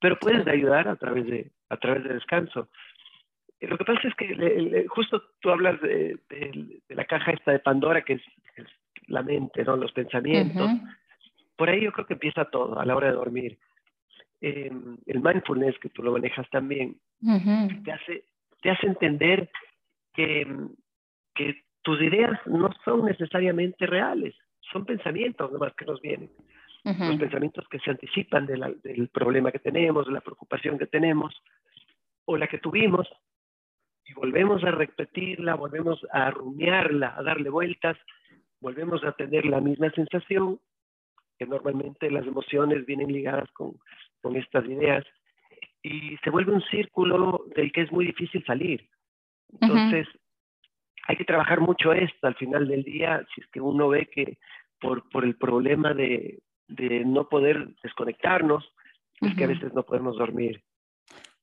[0.00, 2.68] pero puedes ayudar a través de a través de descanso.
[3.60, 6.18] Lo que pasa es que justo tú hablas de,
[6.88, 8.22] la caja esta de Pandora, que es,
[9.06, 9.76] la mente, ¿no?
[9.76, 10.70] los pensamientos.
[11.56, 13.58] Por ahí yo creo que empieza todo a la hora de dormir.
[14.40, 16.96] Em, el mindfulness, que tú lo manejas también,
[17.84, 18.24] te, hace,
[18.62, 19.50] te hace entender
[20.14, 20.46] que,
[21.40, 24.34] que tus ideas no son necesariamente reales,
[24.70, 26.30] son pensamientos nomás que nos vienen.
[26.84, 31.34] Los pensamientos que se anticipan del problema que tenemos, de la preocupación que tenemos,
[32.26, 33.06] o la que tuvimos,
[34.06, 37.96] y volvemos a repetirla, volvemos a rumiarla, a darle vueltas,
[38.60, 40.58] volvemos a tener la misma sensación,
[41.38, 43.78] que normalmente las emociones vienen ligadas con,
[44.20, 45.04] con estas ideas,
[45.82, 48.86] y se vuelve un círculo del que es muy difícil salir.
[49.60, 50.06] Entonces,
[51.10, 54.38] hay que trabajar mucho esto al final del día, si es que uno ve que
[54.80, 58.64] por, por el problema de, de no poder desconectarnos,
[59.20, 60.62] es que a veces no podemos dormir.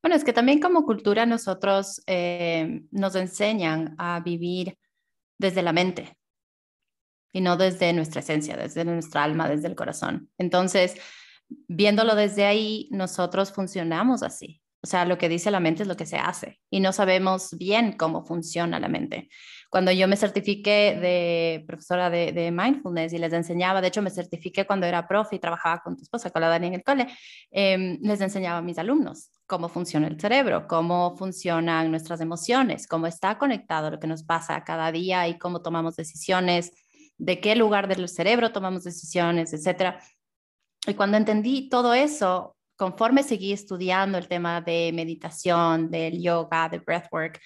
[0.02, 4.78] Bueno, es que también como cultura nosotros eh, nos enseñan a vivir
[5.38, 6.16] desde la mente
[7.34, 10.30] y no desde nuestra esencia, desde nuestra alma, desde el corazón.
[10.38, 10.96] Entonces,
[11.68, 14.62] viéndolo desde ahí, nosotros funcionamos así.
[14.82, 17.58] O sea, lo que dice la mente es lo que se hace y no sabemos
[17.58, 19.28] bien cómo funciona la mente.
[19.70, 24.66] Cuando yo me certifiqué de profesora de, mindfulness y les enseñaba, de hecho me certifiqué
[24.66, 27.08] cuando era profe y trabajaba con tu esposa, con la Dani en el cole,
[27.52, 33.08] em, les enseñaba a mis alumnos cómo funciona el cerebro, cómo funcionan nuestras emociones, cómo
[33.08, 36.72] está conectado lo que nos pasa cada día y cómo tomamos decisiones,
[37.18, 40.00] de qué lugar del cerebro tomamos decisiones, etcétera.
[40.86, 46.80] Y cuando entendí todo eso, conforme seguí estudiando el tema de meditación, del yoga, de
[46.80, 47.42] breathwork,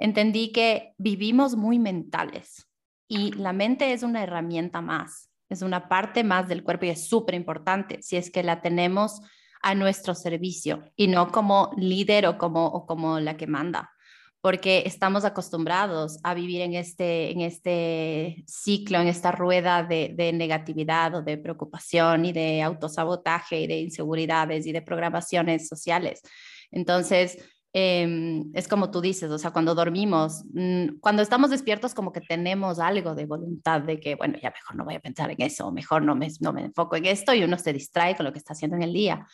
[0.00, 2.66] entendí que vivimos muy mentales
[3.06, 7.06] y la mente es una herramienta más, es una parte más del cuerpo y es
[7.06, 9.20] súper importante si es que la tenemos
[9.62, 13.92] a nuestro servicio y no como líder o como, o como la que manda
[14.40, 20.32] porque estamos acostumbrados a vivir en este, en este ciclo, en esta rueda de, de,
[20.32, 26.22] negatividad o de preocupación y de autosabotaje y de inseguridades y de programaciones sociales.
[26.70, 27.36] Entonces,
[27.72, 32.20] em, es como tú dices, o sea, cuando dormimos, mm, cuando estamos despiertos como que
[32.20, 35.70] tenemos algo de voluntad de que, bueno, ya mejor no voy a pensar en eso,
[35.72, 38.38] mejor no me, no me enfoco en esto y uno se distrae con lo que
[38.38, 39.26] está haciendo en el día.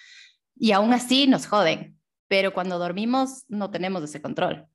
[0.54, 4.66] Y aún así nos joden, pero cuando dormimos no tenemos ese control.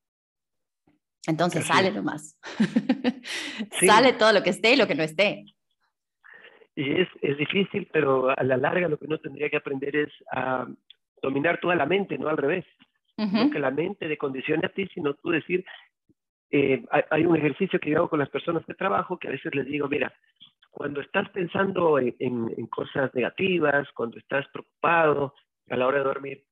[1.28, 2.38] Entonces sale nomás.
[3.86, 5.46] Sale todo lo que esté y lo que no esté.
[6.76, 10.10] Y es, es, difícil, pero a la larga lo que uno tendría que aprender es
[10.32, 10.68] a
[11.22, 12.66] dominar toda la mente, no al revés.
[13.26, 15.64] No que la mente te condicione a ti, sino tú decir,
[16.50, 19.54] eh, hay, un ejercicio que yo hago con las personas que trabajo que a veces
[19.56, 20.14] les digo, mira,
[20.70, 25.36] cuando estás pensando en, en cosas negativas, cuando estás preocupado
[25.70, 26.44] a la hora de dormir,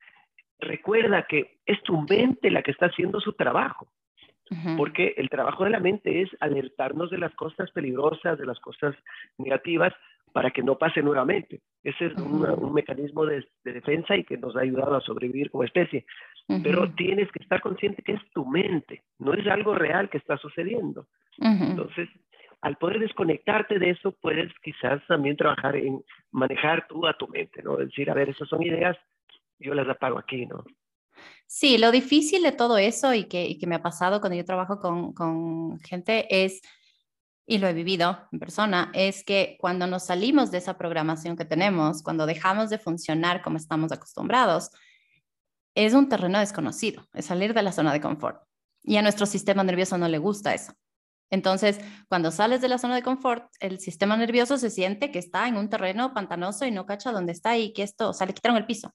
[0.60, 3.92] recuerda que es tu mente la que está haciendo su trabajo
[4.78, 8.96] porque el trabajo de la mente es alertarnos de las cosas peligrosas, de las cosas
[9.38, 9.94] negativas,
[10.34, 11.62] para que no pase nuevamente.
[11.84, 16.06] Ese es un mecanismo de, defensa y que nos ha ayudado a sobrevivir como especie.
[16.64, 20.36] Pero tienes que estar consciente que es tu mente, no es algo real que está
[20.38, 21.08] sucediendo.
[21.38, 22.10] Entonces,
[22.62, 27.62] al poder desconectarte de eso, puedes quizás también trabajar en manejar tú a tu mente,
[27.62, 27.78] ¿no?
[27.78, 28.98] Decir, a ver, esas son ideas,
[29.60, 30.64] yo las apago aquí, ¿no?
[31.46, 35.80] Sí, lo difícil de todo eso y que, me ha pasado cuando yo trabajo con,
[35.80, 36.62] gente es,
[37.46, 41.46] y lo he vivido en persona, es que cuando nos salimos de esa programación que
[41.46, 44.72] tenemos, cuando dejamos de funcionar como estamos acostumbrados,
[45.76, 48.44] es un terreno desconocido, es salir de la zona de confort.
[48.82, 50.74] Y a nuestro sistema nervioso no le gusta eso.
[51.32, 55.48] Entonces, cuando sales de la zona de confort, el sistema nervioso se siente que está
[55.48, 58.34] en un terreno pantanoso y no cacha dónde está y que esto, o sea, le
[58.34, 58.94] quitaron el piso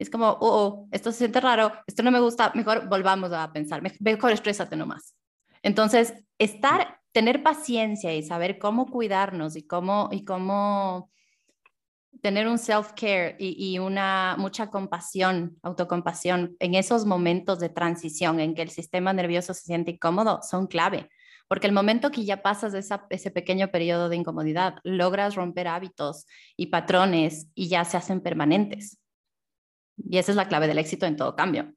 [0.00, 3.52] es como, oh, oh, esto se siente raro, esto no me gusta, mejor volvamos a
[3.52, 5.14] pensar, mejor estrésate nomás.
[5.62, 11.10] Entonces, estar, tener paciencia y saber cómo cuidarnos y cómo, y cómo
[12.22, 18.54] tener un self-care y, y, una mucha compasión, autocompasión en esos momentos de transición en
[18.54, 21.08] que el sistema nervioso se siente incómodo son clave.
[21.50, 26.26] Porque el momento que ya pasas esa, ese pequeño periodo de incomodidad, logras romper hábitos
[26.56, 29.00] y patrones y ya se hacen permanentes.
[29.96, 31.74] Y esa es la clave del éxito en todo cambio.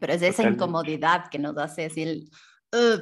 [0.00, 2.24] Pero es esa incomodidad que nos hace decir,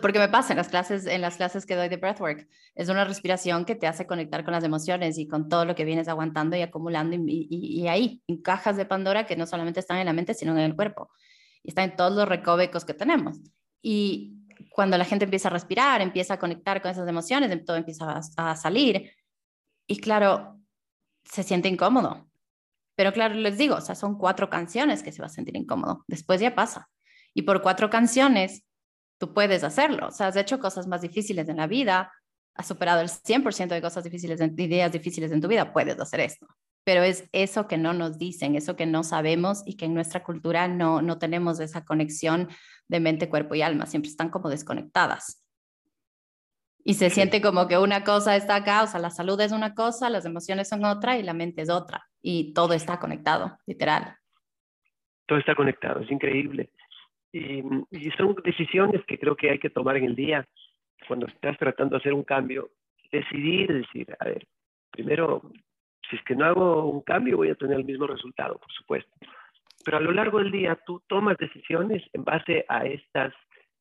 [0.00, 3.04] porque me pasa en las clases, en las clases que doy de breathwork, es una
[3.04, 6.56] respiración que te hace conectar con las emociones y con todo lo que vienes aguantando
[6.56, 10.12] y acumulando y, y, ahí, en cajas de Pandora que no solamente están en la
[10.12, 11.10] mente, sino en el cuerpo.
[11.62, 13.40] Y están en todos los recovecos que tenemos.
[13.80, 14.34] Y
[14.70, 18.50] cuando la gente empieza a respirar, empieza a conectar con esas emociones, todo empieza a,
[18.50, 19.12] a salir.
[19.86, 20.58] Y claro,
[21.24, 22.28] se siente incómodo,
[22.96, 26.04] pero claro, les digo, o sea, son cuatro canciones que se va a sentir incómodo.
[26.06, 26.88] Después ya pasa.
[27.32, 28.64] Y por cuatro canciones,
[29.18, 30.08] tú puedes hacerlo.
[30.08, 32.12] O sea, has hecho cosas más difíciles en la vida,
[32.54, 36.20] has superado el 100% de cosas difíciles, de ideas difíciles en tu vida, puedes hacer
[36.20, 36.46] esto.
[36.84, 40.22] Pero es eso que no nos dicen, eso que no sabemos y que en nuestra
[40.22, 42.48] cultura no, no tenemos esa conexión
[42.88, 43.86] de mente, cuerpo y alma.
[43.86, 45.42] Siempre están como desconectadas.
[46.86, 49.74] Y se siente como que una cosa está acá, o sea, la salud es una
[49.74, 52.06] cosa, las emociones son otra y la mente es otra.
[52.20, 54.16] Y todo está conectado, literal.
[55.26, 56.70] Todo está conectado, es increíble.
[57.34, 60.46] Y, son decisiones que creo que hay que tomar en el día
[61.08, 62.70] cuando estás tratando de hacer un cambio.
[63.10, 64.46] decidir, decir, a ver,
[64.90, 65.42] primero,
[66.08, 69.10] si es que no hago un cambio, voy a tener el mismo resultado, por supuesto.
[69.84, 73.34] Pero a lo largo del día tú tomas decisiones en base a estas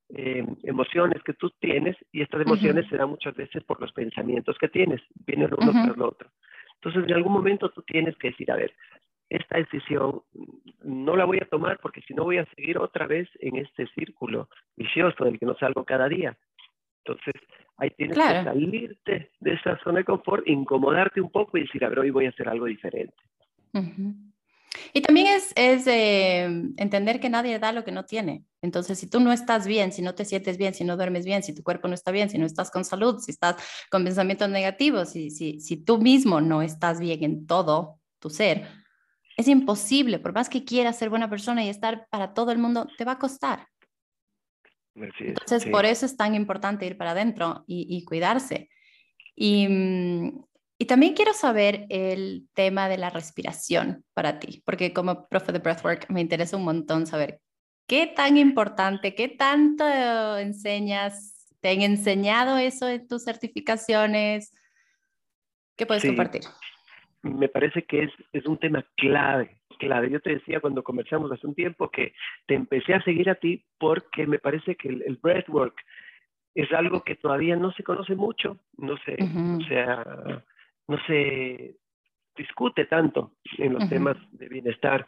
[0.09, 4.57] eh, emociones que tú tienes y estas emociones se dan muchas veces por los pensamientos
[4.57, 6.29] que tienes, vienen uno tras lo otro.
[6.75, 8.73] Entonces, en algún momento tú tienes que decir, a ver,
[9.36, 10.22] esta decisión
[10.84, 13.88] no la voy a tomar porque si no voy a seguir otra vez en este
[13.96, 16.38] círculo vicioso del que no salgo cada día.
[17.06, 17.34] Entonces,
[17.78, 21.89] ahí tienes que salirte de esa zona de confort, incomodarte un poco y decir, a
[21.89, 23.15] ver, hoy voy a hacer algo diferente.
[24.93, 26.43] Y también es, es eh,
[26.78, 28.46] entender que nadie da lo que no tiene.
[28.62, 31.43] Entonces, si tú no estás bien, si no te sientes bien, si no duermes bien,
[31.43, 33.56] si tu cuerpo no está bien, si no estás con salud, si estás
[33.89, 38.83] con pensamientos negativos, si, si, si tú mismo no estás bien en todo tu ser,
[39.38, 42.88] es imposible, por más que quieras ser buena persona y estar para todo el mundo,
[42.98, 43.67] te va a costar.
[44.96, 48.69] Entonces, por eso es tan importante ir para adentro y, y cuidarse.
[49.36, 50.43] Y, mm,
[50.78, 55.60] y también quiero saber el tema de la respiración para ti, porque como profe de
[55.60, 57.39] breathwork me interesa un montón saber
[57.88, 59.88] qué tan importante, qué tanto
[60.38, 64.54] enseñas, te han enseñado eso en tus certificaciones,
[65.78, 66.41] ¿qué puedes compartir?
[67.23, 70.09] Me parece que es, es un tema clave, clave.
[70.09, 72.13] Yo te decía cuando conversamos hace un tiempo que
[72.47, 75.75] te empecé a seguir a ti porque me parece que el, breathwork
[76.53, 80.43] es algo que todavía no se conoce mucho, no sé, o sea,
[80.88, 81.77] no se
[82.36, 85.07] discute tanto en los temas de bienestar,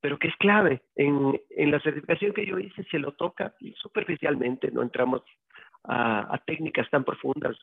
[0.00, 0.82] pero que es clave.
[0.96, 5.22] En, en, la certificación que yo hice se lo toca superficialmente, no entramos
[5.84, 7.56] a, técnicas tan profundas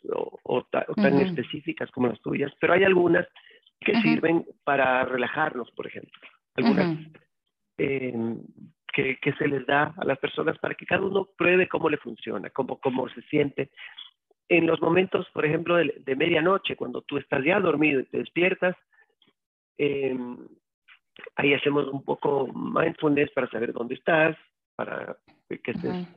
[0.44, 3.28] o, tan específicas como las tuyas, pero hay algunas
[3.80, 6.12] que sirven para relajarnos, por ejemplo.
[6.56, 6.98] Algunas
[7.78, 8.42] em,
[8.94, 11.98] que, que, se les da a las personas para que cada uno pruebe cómo le
[11.98, 13.72] funciona, cómo, cómo se siente.
[14.50, 18.76] En los momentos, por ejemplo, de, medianoche, cuando tú estás ya dormido y te despiertas,
[19.78, 20.38] em,
[21.36, 24.36] ahí hacemos un poco mindfulness para saber dónde estás,
[24.76, 26.08] para que estés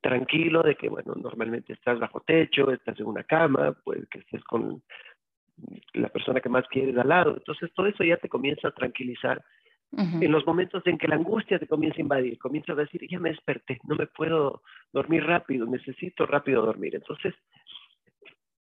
[0.00, 4.42] tranquilo de que, bueno, normalmente estás bajo techo, estás en una cama, pues que estés
[4.44, 4.82] con
[5.94, 7.34] la persona que más quieres al lado.
[7.36, 9.42] Entonces, todo eso ya te comienza a tranquilizar.
[9.94, 13.20] En los momentos en que la angustia te comienza a invadir, comienzas a decir, ya
[13.20, 16.94] me desperté, no me puedo dormir rápido, necesito rápido dormir.
[16.94, 17.34] Entonces,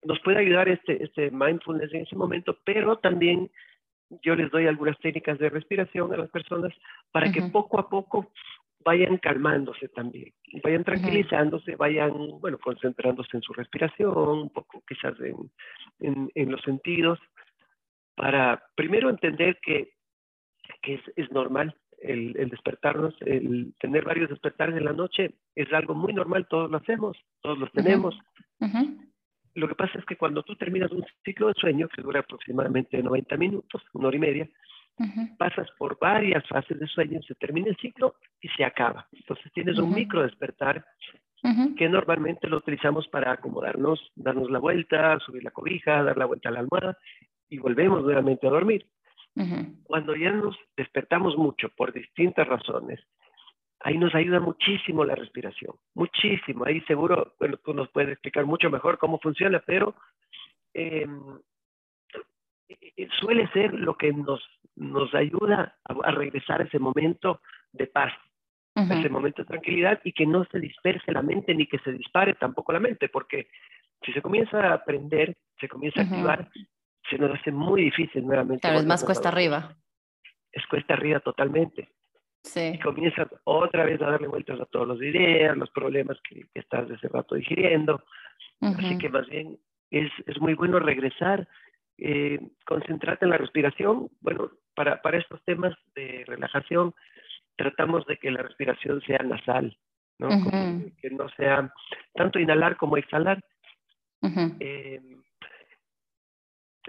[0.05, 3.51] nos puede ayudar este, este mindfulness en ese momento, pero también
[4.23, 6.73] yo les doy algunas técnicas de respiración a las personas
[7.11, 8.31] para que poco a poco
[8.85, 16.31] vayan calmándose también, vayan tranquilizándose, vayan, bueno, concentrándose en su respiración, un poco quizás en,
[16.35, 17.19] en, los sentidos,
[18.15, 19.93] para primero entender que,
[20.83, 25.73] que es, es, normal el, el, despertarnos, el tener varios despertares en la noche, es
[25.73, 28.17] algo muy normal, todos lo hacemos, todos los tenemos.
[29.55, 33.03] Lo que pasa es que cuando tú terminas un ciclo de sueño, que dura aproximadamente
[33.03, 34.49] 90 minutos, una hora y media,
[35.37, 39.07] pasas por varias fases de sueño, se termina el ciclo y se acaba.
[39.13, 40.85] Entonces tienes un micro despertar
[41.77, 46.49] que normalmente lo utilizamos para acomodarnos, darnos la vuelta, subir la cobija, dar la vuelta
[46.49, 46.99] a la almohada
[47.49, 48.87] y volvemos nuevamente a dormir.
[49.85, 52.99] Cuando ya nos despertamos mucho por distintas razones,
[53.81, 56.65] ahí nos ayuda muchísimo la respiración, muchísimo.
[56.67, 59.95] Ahí seguro, bueno, tú nos puedes explicar mucho mejor cómo funciona, pero
[60.75, 61.41] em, eh,
[63.21, 64.43] suele ser lo que nos,
[64.77, 67.41] nos ayuda a, regresar a ese momento
[67.73, 68.13] de paz,
[68.75, 71.93] a ese momento de tranquilidad y que no se disperse la mente ni que se
[71.93, 73.49] dispare tampoco la mente, porque
[74.05, 76.49] si se comienza a aprender, se comienza a activar,
[77.11, 78.63] se nos hace muy difícil nuevamente.
[78.63, 79.75] Tal vez más cuesta arriba.
[80.53, 81.89] Es cuesta arriba totalmente.
[82.57, 86.89] Y comienzas otra vez a darle vueltas a todos los ideas, los problemas que, estás
[86.89, 88.03] desde rato digiriendo.
[88.61, 89.59] Así que más bien
[89.91, 91.47] es, es muy bueno regresar,
[91.99, 94.09] eh, concentrarte en la respiración.
[94.21, 96.95] Bueno, para, para estos temas de relajación,
[97.57, 99.77] tratamos de que la respiración sea nasal,
[100.19, 100.29] ¿no?
[101.01, 101.73] que no sea
[102.15, 103.43] tanto inhalar como exhalar.
[104.61, 105.01] Eh,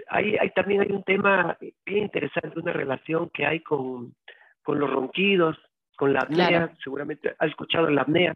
[0.08, 4.14] hay, hay, también hay un tema bien interesante, una relación que hay con,
[4.62, 5.58] con los ronquidos,
[5.96, 8.34] con la apnea, seguramente has escuchado la apnea.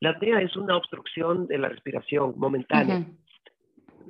[0.00, 3.04] La apnea es una obstrucción de la respiración momentánea.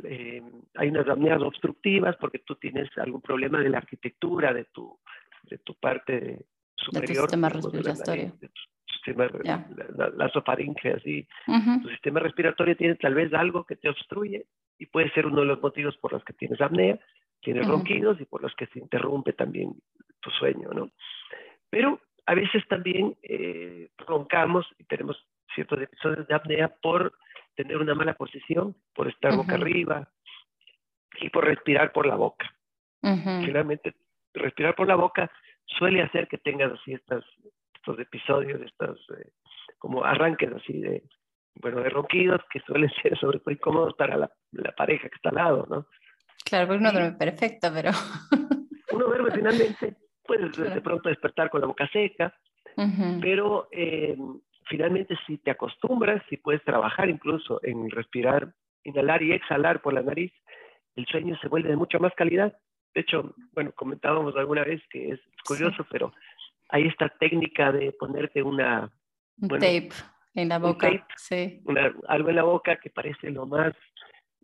[0.05, 0.43] Eh,
[0.75, 4.99] hay unas apneas obstructivas porque tú tienes algún problema de la arquitectura de tu,
[5.45, 7.09] de tu parte superior.
[7.09, 8.33] De tu sistema respiratorio.
[9.97, 11.27] la, la, así.
[11.83, 14.47] Tu sistema respiratorio tiene tal vez algo que te obstruye
[14.79, 16.99] y puede ser uno de los motivos por los que tienes apnea,
[17.41, 19.75] tienes ronquidos y por los que se interrumpe también
[20.21, 20.91] tu sueño, ¿no?
[21.71, 25.17] Pero a veces también eh, roncamos y tenemos
[25.55, 27.13] ciertos episodios de apnea por
[27.55, 30.09] tener una mala posición, por estar boca arriba,
[31.21, 32.51] y por respirar por la boca.
[33.01, 33.95] Finalmente,
[34.33, 35.31] respirar por la boca
[35.67, 37.23] suele hacer que tengas así estas,
[37.75, 39.31] estos episodios, estos eh,
[39.79, 41.03] como arranques así de,
[41.57, 44.31] bueno, de ronquidos que suelen ser sobre todo incómodos para la,
[44.77, 45.87] pareja que está al lado, ¿no?
[46.45, 47.91] Claro, porque uno duerme perfecto, pero...
[48.93, 52.35] uno duerme finalmente, puedes de pronto despertar con la boca seca,
[53.21, 54.17] pero eh,
[54.67, 58.53] finalmente si te acostumbras, si puedes trabajar incluso en respirar,
[58.83, 60.33] inhalar y exhalar por la nariz,
[60.97, 62.57] el sueño se vuelve de mucha más calidad.
[62.95, 66.13] De hecho, bueno, comentábamos alguna vez que es curioso, pero
[66.69, 68.91] hay esta técnica de ponerte una...
[69.41, 69.91] Un tape
[70.35, 71.63] en la boca, sí.
[72.09, 73.73] algo en la boca que parece lo más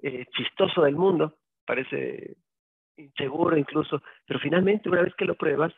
[0.03, 2.37] eh, chistoso del mundo, parece
[2.97, 5.73] inseguro incluso, pero finalmente una vez que lo pruebas,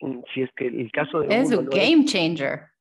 [0.00, 1.36] mm, si es que el caso de...
[1.36, 2.73] Es un game changer.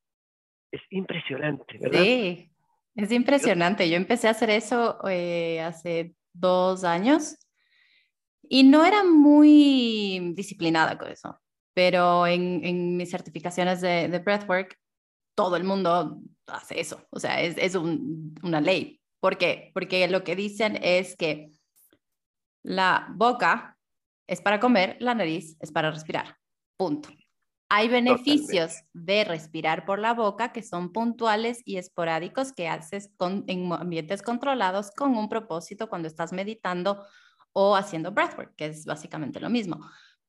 [0.74, 2.02] Es impresionante, ¿verdad?
[2.02, 2.52] Sí,
[2.96, 3.88] es impresionante.
[3.88, 7.38] Yo empecé a hacer eso eh, hace dos años
[8.42, 11.40] y no era muy disciplinada con eso,
[11.76, 14.76] pero en, en mis certificaciones de, de, breathwork,
[15.36, 19.00] todo el mundo hace eso, o sea, es, es un, una ley.
[19.20, 19.70] ¿Por qué?
[19.76, 21.52] Porque lo que dicen es que
[22.64, 23.78] la boca
[24.28, 26.38] es para comer, la nariz es para respirar.
[26.78, 27.10] Punto.
[27.76, 33.46] Hay beneficios de respirar por la boca que son puntuales y esporádicos que haces con,
[33.48, 37.04] en ambientes controlados con un propósito cuando estás meditando
[37.52, 39.80] o haciendo breathwork, que es básicamente lo mismo.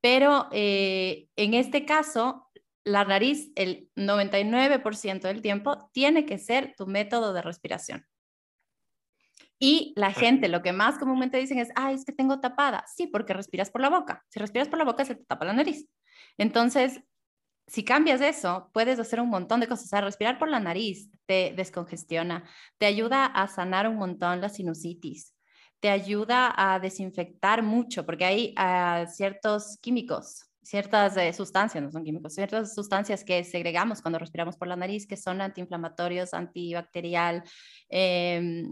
[0.00, 2.48] Pero eh, en este caso,
[2.82, 8.06] la nariz, el 99% del tiempo, tiene que ser tu método de respiración.
[9.58, 12.86] Y la gente lo que más comúnmente dicen es, ay, es que tengo tapada.
[12.86, 14.24] Sí, porque respiras por la boca.
[14.30, 15.86] Si respiras por la boca, se te tapa la nariz.
[16.38, 17.02] Entonces,
[17.66, 19.86] si cambias eso, puedes hacer un montón de cosas.
[19.86, 22.44] O sea, respirar por la nariz te descongestiona,
[22.78, 25.34] te ayuda a sanar un montón la sinusitis,
[25.80, 32.04] te ayuda a desinfectar mucho, porque hay uh, ciertos químicos, ciertas eh, sustancias, no son
[32.04, 37.42] químicos, ciertas sustancias que segregamos cuando respiramos por la nariz, que son antiinflamatorios, antibacterial,
[37.90, 38.64] eh,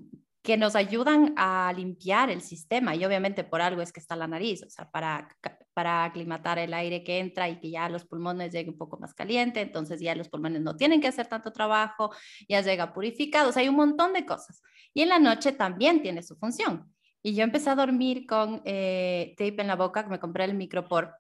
[0.43, 4.27] que nos ayudan a limpiar el sistema y obviamente por algo es que está la
[4.27, 5.29] nariz, o sea, para,
[5.75, 9.15] para aclimatar el aire que entra y que ya los pulmones lleguen un poco más
[9.15, 12.11] caliente, entonces ya los pulmones no tienen que hacer tanto trabajo,
[12.49, 14.63] ya llega purificado, o sea, hay un montón de cosas.
[14.95, 16.93] Y en la noche también tiene su función.
[17.23, 21.15] Y yo empecé a dormir con eh, tape en la boca, me compré el micropor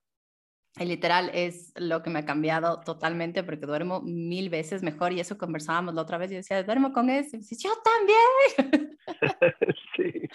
[0.81, 5.21] y literal es lo que me ha cambiado totalmente porque duermo mil veces mejor y
[5.21, 7.37] eso conversábamos la otra vez y decía, duermo con eso.
[7.37, 8.99] Y dice, yo también.
[9.97, 10.29] sí,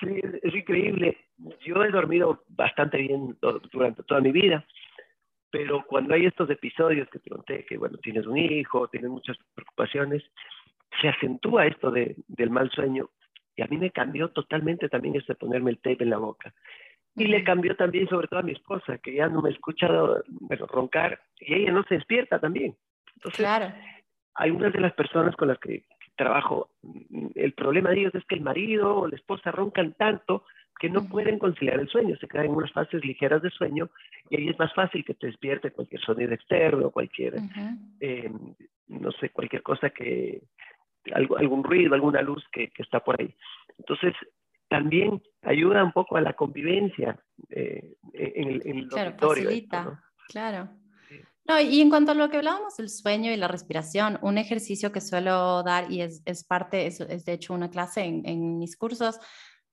[0.00, 1.16] sí es, increíble.
[1.64, 3.38] Yo he dormido bastante bien
[3.72, 4.66] durante toda mi vida,
[5.50, 9.36] pero cuando hay estos episodios que te conté, que bueno, tienes un hijo, tienes muchas
[9.54, 10.22] preocupaciones,
[11.00, 13.10] se acentúa esto de, del mal sueño
[13.56, 16.52] y a mí me cambió totalmente también esto de ponerme el tape en la boca.
[17.16, 19.88] Y le cambió también, sobre todo a mi esposa, que ya no me escucha
[20.28, 22.76] bueno, roncar y ella no se despierta también.
[23.16, 23.72] Entonces, claro.
[24.34, 25.84] hay unas de las personas con las que
[26.16, 26.68] trabajo,
[27.34, 30.44] el problema de ellos es que el marido o la esposa roncan tanto
[30.78, 33.88] que no pueden conciliar el sueño, se quedan en unas fases ligeras de sueño
[34.28, 37.36] y ahí es más fácil que te despierte cualquier sonido externo, cualquier,
[38.00, 38.30] eh,
[38.88, 40.42] no sé, cualquier cosa que,
[41.14, 43.34] algo, algún ruido, alguna luz que, que está por ahí.
[43.78, 44.14] Entonces,
[44.70, 50.70] también ayuda un poco a la convivencia eh, en, el, en Claro, facilita, claro.
[51.46, 54.92] No, y en cuanto a lo que hablábamos del sueño y la respiración, un ejercicio
[54.92, 58.58] que suelo dar y es, es parte, es, es, de hecho una clase en, en
[58.58, 59.18] mis cursos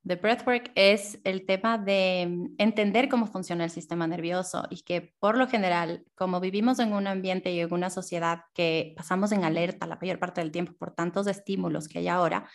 [0.02, 2.22] de breathwork, es el tema de
[2.58, 7.06] entender cómo funciona el sistema nervioso y que por lo general, como vivimos en un
[7.06, 10.96] ambiente y en una sociedad que pasamos en alerta la mayor parte del tiempo por
[10.96, 12.50] tantos estímulos que hay ahora,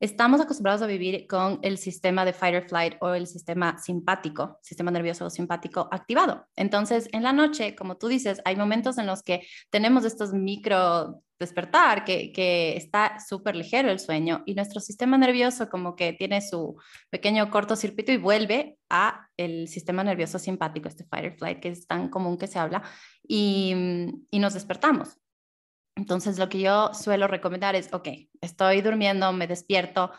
[0.00, 4.58] Estamos acostumbrados a vivir con el sistema de fight or flight o el sistema simpático,
[4.62, 6.46] sistema nervioso simpático activado.
[6.54, 11.20] Entonces, en la noche, como tú dices, hay momentos en los que tenemos estos micro
[11.40, 16.76] despertar, que, está súper ligero el sueño y nuestro sistema nervioso como que tiene su
[17.10, 21.86] pequeño cortocircuito y vuelve a el sistema nervioso simpático, este fight or flight que es
[21.88, 22.82] tan común que se habla,
[23.26, 23.74] y,
[24.30, 25.18] y nos despertamos.
[25.98, 28.08] Entonces, lo que yo suelo recomendar es, ok,
[28.40, 30.12] estoy durmiendo, me despierto,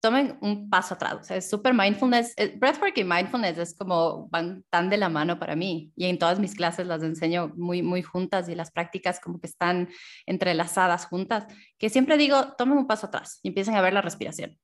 [0.00, 1.14] tomen un paso atrás.
[1.20, 2.34] O sea, es súper mindfulness.
[2.36, 5.92] Eh, breathwork y mindfulness es como van tan de la mano para mí.
[5.94, 9.46] Y en todas mis clases las enseño muy, muy juntas y las prácticas como que
[9.46, 9.88] están
[10.26, 11.46] entrelazadas juntas.
[11.78, 14.58] Que siempre digo, tomen un paso atrás y empiecen a ver la respiración.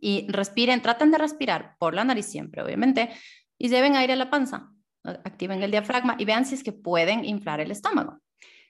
[0.00, 3.10] Y respiren, traten de respirar por la nariz siempre, obviamente,
[3.58, 4.70] y lleven aire a la panza.
[5.02, 8.20] Activen el diafragma y vean si es que pueden inflar el estómago.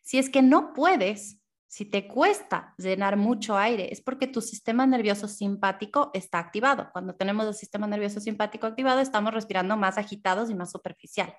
[0.04, 1.40] Si es que no puedes,
[1.74, 6.88] Si te cuesta llenar mucho aire, es porque tu sistema nervioso simpático está activado.
[6.92, 11.34] Cuando tenemos el sistema nervioso simpático activado, estamos respirando más agitados y más superficial.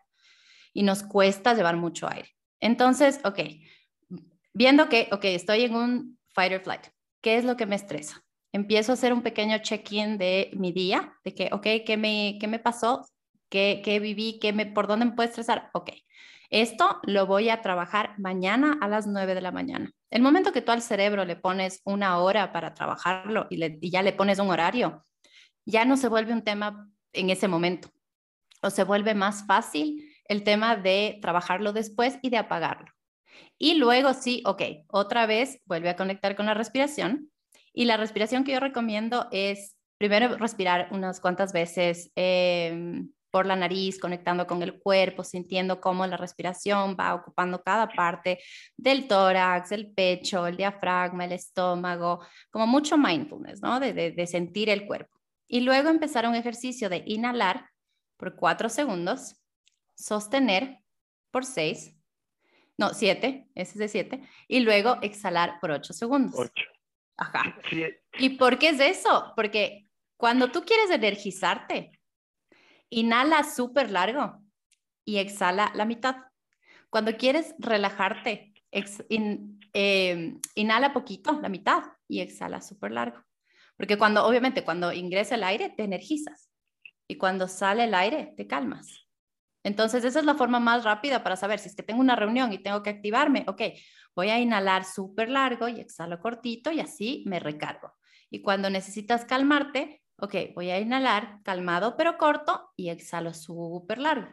[0.73, 2.27] Y nos cuesta llevar mucho aire.
[2.59, 3.39] Entonces, ok,
[4.53, 6.87] viendo que, ok, estoy en un fight or flight,
[7.21, 8.21] ¿qué es lo que me estresa?
[8.51, 12.49] Empiezo a hacer un pequeño check-in de mi día, de que, ok, ¿qué me, qué
[12.49, 13.05] me pasó?
[13.49, 14.37] ¿Qué, ¿Qué viví?
[14.41, 15.69] ¿Qué me, ¿Por dónde me puede estresar?
[15.73, 15.91] Ok,
[16.61, 19.91] esto lo voy a trabajar mañana a las 9 de la mañana.
[20.09, 24.13] El momento que tú al cerebro le pones una hora para trabajarlo y, ya le
[24.13, 25.03] pones un horario,
[25.65, 27.89] ya no se vuelve un tema en ese momento
[28.61, 32.87] o se vuelve más fácil el tema de trabajarlo después y de apagarlo.
[33.57, 37.31] Y luego sí, ok, otra vez vuelve a conectar con la respiración.
[37.73, 43.57] Y la respiración que yo recomiendo es primero respirar unas cuantas veces em, por la
[43.57, 48.39] nariz, conectando con el cuerpo, sintiendo cómo la respiración va ocupando cada parte
[48.77, 53.81] del tórax, el pecho, el diafragma, el estómago, como mucho mindfulness, ¿no?
[53.81, 55.19] De, de, sentir el cuerpo.
[55.49, 57.69] Y luego empezar un ejercicio de inhalar
[58.15, 59.35] por cuatro segundos,
[59.95, 60.79] sostener
[61.29, 61.93] por seis,
[62.77, 66.39] no, siete, ese es de siete, y luego exhalar por ocho segundos.
[66.39, 66.69] Ocho.
[67.17, 67.53] Ajá.
[68.17, 69.33] ¿Y por qué es eso?
[69.35, 71.94] Porque cuando tú quieres energizarte,
[72.89, 74.41] Inhala súper largo
[75.03, 76.15] y exhala la mitad.
[76.89, 83.23] Cuando quieres relajarte, em, inhala poquito, la mitad, y exhala súper largo.
[83.77, 86.49] Porque cuando, obviamente, cuando ingresa el aire, te energizas.
[87.07, 89.07] Y cuando sale el aire, te calmas.
[89.63, 92.53] Entonces, esa es la forma más rápida para saber si es que tengo una reunión
[92.53, 93.45] y tengo que activarme.
[93.47, 93.61] Ok,
[94.15, 97.93] voy a inhalar súper largo y exhalo cortito y así me recargo.
[98.29, 104.27] Y cuando necesitas calmarte, Ok, voy a inhalar calmado pero corto y exhalo súper largo.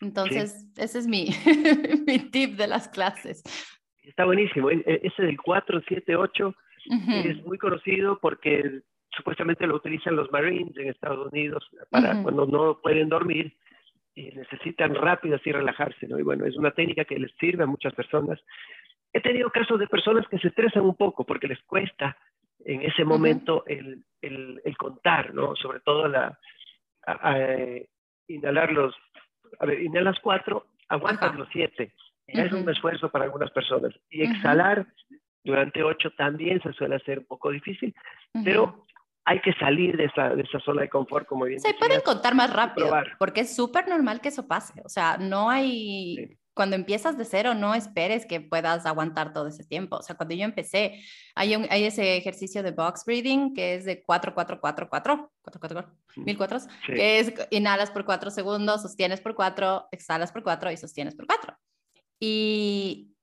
[0.00, 1.28] Entonces, ese es mi,
[2.06, 3.44] mi, tip de las clases.
[4.02, 4.68] Está buenísimo.
[4.68, 6.54] Ese del 4, 7, 8
[7.24, 8.82] es muy conocido porque
[9.16, 13.56] supuestamente lo utilizan los Marines en Estados Unidos para cuando no pueden dormir
[14.14, 16.18] y necesitan rápido así relajarse, ¿no?
[16.18, 18.40] Y bueno, es una técnica que les sirve a muchas personas.
[19.12, 22.16] He tenido casos de personas que se estresan un poco porque les cuesta
[22.64, 25.54] en ese momento el, el, contar, ¿no?
[25.56, 26.38] Sobre todo la,
[28.28, 28.94] inhalar los,
[29.58, 31.92] a ver, inhalas cuatro, aguantas los siete.
[32.26, 33.92] Es un esfuerzo para algunas personas.
[34.08, 34.86] Y exhalar
[35.44, 37.94] durante ocho también se suele hacer un poco difícil,
[38.44, 38.84] pero
[39.24, 42.34] hay que salir de esa, de esa zona de confort, como bien Se pueden contar
[42.34, 44.80] más rápido, porque es súper normal que eso pase.
[44.84, 49.64] O sea, no hay cuando empiezas de cero, no esperes que puedas aguantar todo ese
[49.64, 49.96] tiempo.
[49.96, 51.02] O sea, cuando yo empecé,
[51.34, 55.32] hay, un, hay ese ejercicio de box breathing que es de 4, 4, 4, 4,
[55.40, 60.42] 4, 4, 1000 cuatro, que es inhalas por 4 segundos, sostienes por 4, exhalas por
[60.42, 61.56] 4 y sostienes por 4.
[62.20, 63.14] Y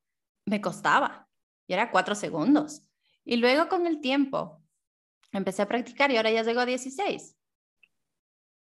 [0.45, 1.27] me costaba,
[1.67, 2.81] y era 4 segundos.
[3.23, 4.63] Y luego con el tiempo
[5.31, 7.37] empecé a practicar y ahora ya llego a 16.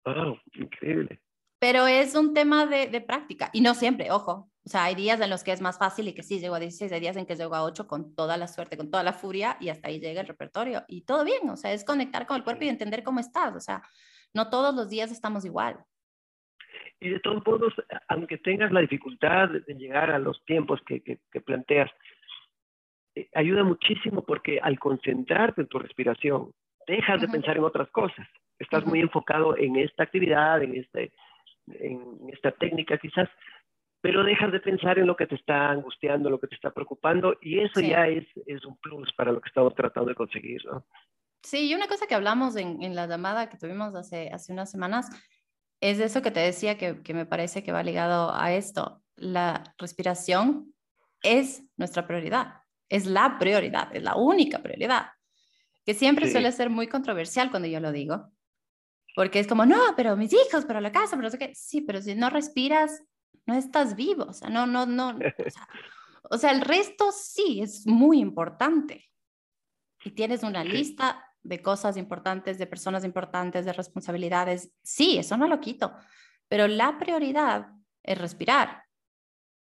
[0.05, 0.39] ¡Wow!
[0.53, 1.21] Increíble.
[1.59, 5.21] Pero es un tema de, de práctica y no siempre, ojo, o sea, hay días
[5.21, 7.27] en los que es más fácil y que sí, llego a 16, hay días en
[7.27, 9.99] que llego a 8 con toda la suerte, con toda la furia y hasta ahí
[9.99, 10.83] llega el repertorio.
[10.87, 13.55] Y todo bien, o sea, es conectar con el cuerpo y entender cómo estás.
[13.55, 13.83] O sea,
[14.33, 15.77] no todos los días estamos igual.
[16.99, 17.73] Y de todos modos,
[18.07, 21.91] aunque tengas la dificultad de llegar a los tiempos que, que, planteas,
[23.13, 26.51] eh, ayuda muchísimo porque al concentrarte en tu respiración,
[26.87, 28.27] dejas de pensar en otras cosas.
[28.57, 31.11] Estás muy enfocado en esta actividad, en, este,
[31.67, 32.01] en
[32.33, 33.29] esta técnica quizás,
[34.05, 37.39] pero dejas de pensar en lo que te está angustiando, lo que te está preocupando,
[37.41, 40.85] y eso ya es, es, un plus para lo que estamos tratando de conseguir, ¿no?
[41.41, 44.69] Sí, y una cosa que hablamos en, en, la llamada que tuvimos hace, hace unas
[44.69, 45.09] semanas
[45.81, 49.01] es eso que te decía que, que me parece que va ligado a esto.
[49.15, 50.71] La respiración
[51.23, 55.07] es nuestra prioridad, es la prioridad, es la única prioridad,
[55.83, 58.31] que siempre suele ser muy controversial cuando yo lo digo,
[59.15, 61.55] porque es como, no, pero mis hijos, pero la casa, pero no sé qué.
[61.55, 63.01] Sí, pero si no respiras,
[63.45, 65.17] no estás vivo, o sea, no, no, no,
[66.29, 69.09] o sea, el resto sí es muy importante.
[70.03, 75.47] Y tienes una lista de cosas importantes, de personas importantes, de responsabilidades, sí, eso no
[75.47, 75.93] lo quito,
[76.47, 77.67] pero la prioridad
[78.03, 78.83] es respirar.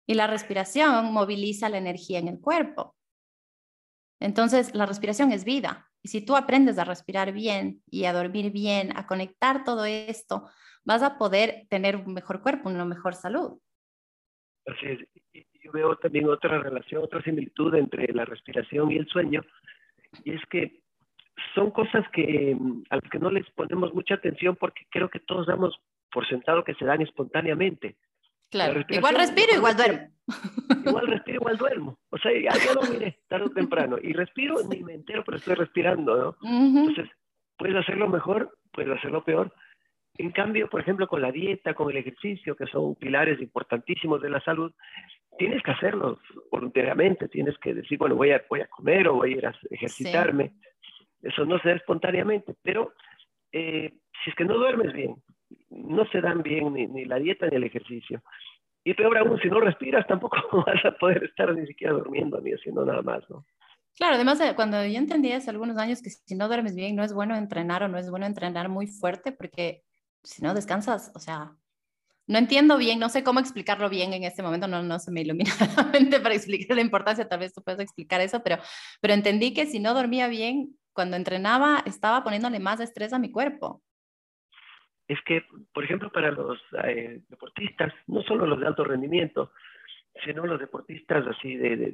[0.05, 2.95] Y la respiración moviliza la energía en el cuerpo.
[4.19, 5.89] Entonces, la respiración es vida.
[6.01, 10.49] Y si tú aprendes a respirar bien y a dormir bien, a conectar todo esto,
[10.83, 13.59] vas a poder tener un mejor cuerpo, una mejor salud.
[14.71, 15.45] Así es.
[15.63, 19.41] yo veo también otra relación, otra similitud entre la respiración y el sueño,
[20.23, 20.81] y es que
[21.55, 22.55] son cosas que
[22.89, 25.79] a las que no les ponemos mucha atención porque creo que todos damos
[26.11, 27.95] por sentado que se dan espontáneamente.
[28.49, 30.07] Claro, igual respiro, igual duermo.
[30.85, 31.99] igual respiro, igual duermo.
[32.09, 33.97] O sea, ya, ya dormiré tarde o temprano.
[34.01, 36.49] Y respiro, ni me entero, pero estoy respirando, ¿no?
[36.49, 37.09] Entonces,
[37.57, 39.53] puedes hacerlo mejor, puedes hacerlo peor.
[40.19, 44.29] En cambio, por ejemplo, con la dieta, con el ejercicio, que son pilares importantísimos de
[44.29, 44.73] la salud,
[45.37, 46.19] tienes que hacerlos
[46.51, 47.29] voluntariamente.
[47.29, 50.51] Tienes que decir, bueno, voy a, voy a comer o voy a ir a ejercitarme.
[51.21, 52.91] Eso no se da espontáneamente, pero
[53.53, 55.15] eh, si es que no duermes bien,
[55.69, 58.21] no se dan bien ni, ni, la dieta ni el ejercicio.
[58.83, 60.35] Y peor aún, si no respiras, tampoco
[60.67, 63.45] vas a poder estar ni siquiera durmiendo ni haciendo nada más, ¿no?
[63.95, 67.13] Claro, además, cuando yo entendí hace algunos años que si no duermes bien, no es
[67.13, 69.83] bueno entrenar o no es bueno entrenar muy fuerte porque
[70.23, 71.55] si no descansas, o sea,
[72.27, 75.21] no entiendo bien, no sé cómo explicarlo bien en este momento, no, no se me
[75.21, 78.57] ilumina la mente para explicar la importancia, tal vez tú puedes explicar eso, pero,
[79.01, 83.31] pero entendí que si no dormía bien, cuando entrenaba, estaba poniéndole más estrés a mi
[83.31, 83.81] cuerpo.
[85.07, 85.43] Es que,
[85.73, 89.51] por ejemplo, para los eh, deportistas, no solo los de alto rendimiento,
[90.23, 91.93] sino los deportistas así de,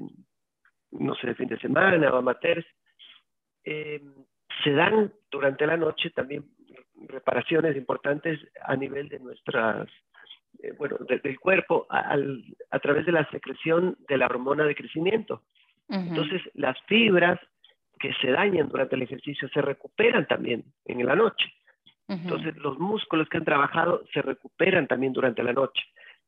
[0.91, 2.65] no sé, de fin de semana o amateurs,
[3.63, 4.01] eh,
[4.63, 6.45] se dan durante la noche también
[7.07, 9.87] reparaciones importantes a nivel de nuestras,
[10.59, 12.15] eh, bueno, del cuerpo a,
[12.71, 15.43] a, través de la secreción de la hormona de crecimiento.
[15.87, 17.39] Entonces, las fibras
[17.99, 21.45] que se dañan durante el ejercicio se recuperan también en la noche.
[22.07, 25.83] Entonces, los músculos que han trabajado se recuperan también durante la noche.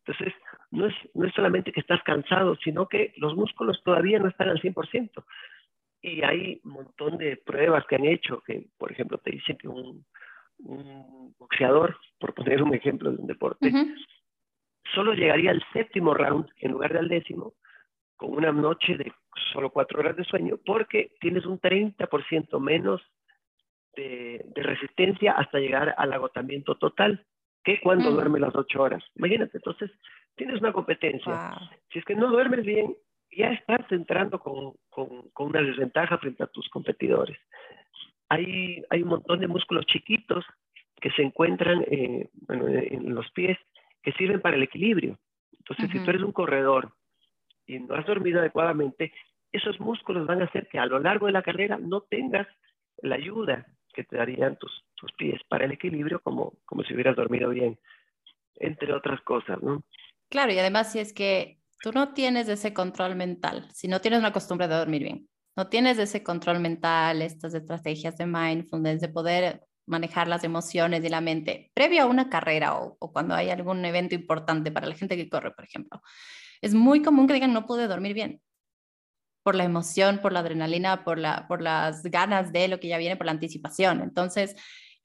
[0.06, 0.34] Entonces,
[0.72, 4.50] no es, no es solamente que estás cansado, sino que los músculos todavía no están
[4.50, 5.24] al 100%.
[6.02, 9.68] Y hay un montón de pruebas que han hecho, que, por ejemplo, te dicen que
[9.68, 10.06] un,
[10.60, 13.72] un boxeador, por poner un ejemplo de un deporte,
[14.94, 17.54] solo llegaría al séptimo round en lugar del décimo,
[18.16, 19.12] con una noche de
[19.54, 23.02] solo cuatro horas de sueño, porque tienes un 30% menos
[23.96, 27.26] de, resistencia hasta llegar al agotamiento total,
[27.64, 28.14] que cuando mm.
[28.14, 29.04] duerme las ocho horas.
[29.16, 29.92] Imagínate, entonces
[30.36, 31.54] tienes una competencia.
[31.92, 32.96] Si es que no duermes bien,
[33.32, 37.38] ya estás entrando con, con, con, una desventaja frente a tus competidores.
[38.30, 40.46] Hay, hay un montón de músculos chiquitos
[41.00, 43.58] que se encuentran eh, bueno, en los pies
[44.02, 45.20] que sirven para el equilibrio.
[45.58, 46.94] Entonces, si tú eres un corredor
[47.66, 49.12] y no has dormido adecuadamente,
[49.52, 52.48] esos músculos van a hacer que a lo largo de la carrera no tengas
[53.02, 57.16] la ayuda que te darían tus, tus pies para el equilibrio como, como si hubieras
[57.16, 57.78] dormido bien,
[58.56, 59.84] entre otras cosas, ¿no?
[60.30, 64.20] Claro, y además si es que tú no tienes ese control mental, si no tienes
[64.20, 69.10] una costumbre de dormir bien, no tienes ese control mental, estas estrategias de mindfulness, de
[69.10, 73.50] poder manejar las emociones y la mente previo a una carrera o, o, cuando hay
[73.50, 76.02] algún evento importante para la gente que corre, por ejemplo.
[76.62, 78.42] Es muy común que digan no pude dormir bien
[79.44, 82.98] por la emoción, por la adrenalina, por, la, por las ganas de lo que ya
[82.98, 84.02] viene, por la anticipación.
[84.02, 84.56] Entonces,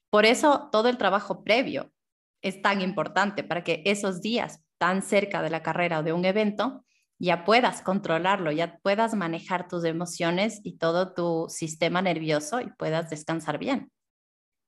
[0.09, 1.93] por eso todo el trabajo previo
[2.41, 6.25] es tan importante para que esos días tan cerca de la carrera o de un
[6.25, 6.83] evento
[7.25, 13.09] ya puedas controlarlo, ya puedas manejar tus emociones y todo tu sistema nervioso y puedas
[13.09, 13.89] descansar bien.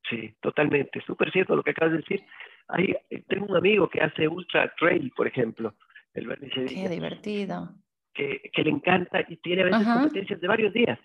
[0.10, 2.24] Sí, totalmente, súper cierto lo que acabas de decir.
[2.68, 2.96] Hay,
[3.28, 5.76] tengo un amigo que hace ultra trail, por ejemplo,
[6.14, 6.28] el
[6.68, 7.76] Qué divertido
[8.16, 11.00] que, le encanta y tiene a veces competencias de varios días.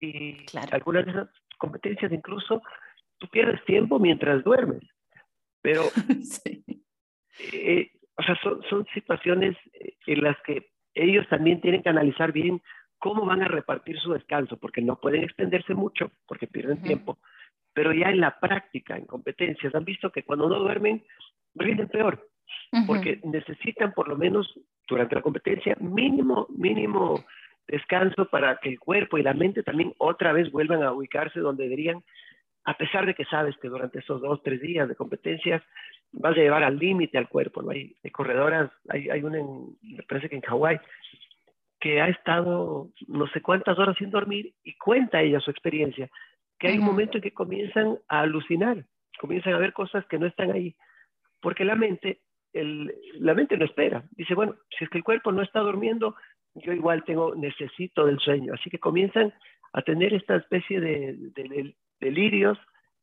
[0.00, 1.28] Y algunas de esas
[1.58, 2.62] competencias incluso
[3.18, 4.82] tú pierdes tiempo mientras duermes.
[5.60, 5.82] Pero,
[7.52, 9.56] eh, o sea, son, son situaciones
[10.06, 12.60] en las que ellos también tienen que analizar bien
[12.98, 17.18] cómo van a repartir su descanso, porque no pueden extenderse mucho, porque pierden tiempo,
[17.72, 21.02] pero ya en la práctica, en competencias, han visto que cuando no duermen,
[21.54, 22.28] rinden peor,
[22.86, 24.52] porque necesitan por lo menos
[24.86, 27.24] durante la competencia, mínimo, mínimo
[27.66, 31.64] descanso para que el cuerpo y la mente también otra vez vuelvan a ubicarse donde
[31.64, 32.02] deberían,
[32.64, 35.62] a pesar de que sabes que durante esos dos, tres días de competencias
[36.12, 37.70] vas a llevar al límite al cuerpo, ¿no?
[37.70, 40.78] Hay, corredoras, hay, hay una, en, me parece que en Hawái,
[41.80, 46.10] que ha estado no sé cuántas horas sin dormir y cuenta ella su experiencia,
[46.58, 48.84] que hay un momento en que comienzan a alucinar,
[49.18, 50.76] comienzan a ver cosas que no están ahí,
[51.40, 52.20] porque la mente
[52.52, 54.04] el, la mente no espera.
[54.12, 56.16] Dice, bueno, si es que el cuerpo no está durmiendo,
[56.54, 58.54] yo igual tengo, necesito del sueño.
[58.54, 59.32] Así que comienzan
[59.72, 62.58] a tener esta especie de, delirios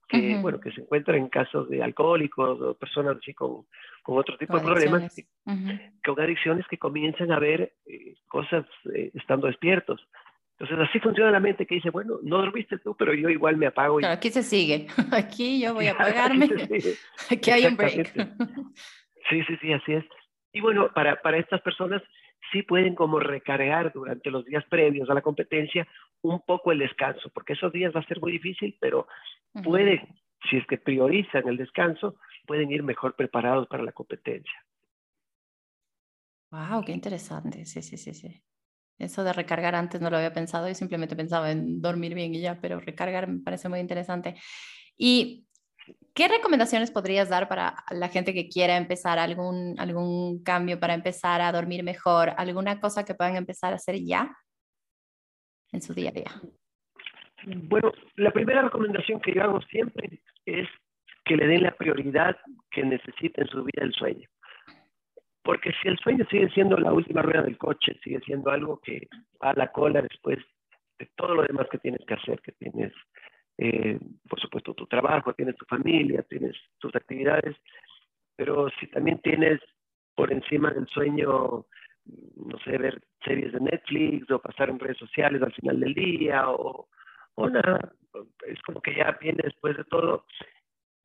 [0.07, 3.65] que, bueno, que se encuentran en casos de alcohólicos o personas así con,
[4.03, 5.15] con otro tipo de problemas,
[6.05, 10.01] con adicciones que comienzan a ver eh, cosas eh, estando despiertos.
[10.59, 13.67] Entonces así funciona la mente que dice, bueno, no dormiste tú, pero yo igual me
[13.67, 13.99] apago.
[14.03, 14.87] aquí se sigue.
[15.11, 16.49] Aquí yo voy a apagarme.
[17.29, 18.13] aquí hay un break.
[19.29, 20.05] Sí, sí, sí, así es.
[20.53, 22.01] Y bueno, para, para estas personas
[22.51, 25.87] sí pueden como recargar durante los días previos a la competencia
[26.21, 29.07] un poco el descanso, porque esos días va a ser muy difícil, pero
[29.63, 32.15] pueden, si es que priorizan el descanso,
[32.45, 34.65] pueden ir mejor preparados para la competencia.
[36.51, 37.65] Wow, qué interesante.
[37.65, 38.43] Sí, sí, sí, sí.
[38.97, 42.41] Eso de recargar antes no lo había pensado y simplemente pensaba en dormir bien y
[42.41, 44.35] ya, pero recargar me parece muy interesante.
[44.97, 45.47] ¿Y
[46.15, 51.41] qué recomendaciones podrías dar para la gente que quiera empezar algún, algún cambio para empezar
[51.41, 52.33] a dormir mejor?
[52.37, 54.35] ¿Alguna cosa que puedan empezar a hacer ya
[55.71, 56.31] en su día a día?
[57.45, 60.67] Bueno, la primera recomendación que yo hago siempre es
[61.25, 62.37] que le den la prioridad
[62.71, 64.27] que necesita en su vida el sueño.
[65.43, 69.07] Porque si el sueño sigue siendo la última rueda del coche, sigue siendo algo que
[69.41, 70.39] va a la cola después
[70.99, 72.91] de todo lo demás que tienes que hacer, que tienes,
[73.57, 77.55] eh, por supuesto, tu trabajo, tienes tu familia, tienes tus actividades,
[78.35, 79.59] pero si también tienes
[80.15, 81.65] por encima del sueño,
[82.35, 86.49] no sé, ver series de Netflix o pasar en redes sociales al final del día
[86.49, 86.87] o,
[87.35, 87.93] o nada,
[88.47, 90.25] es como que ya viene después de todo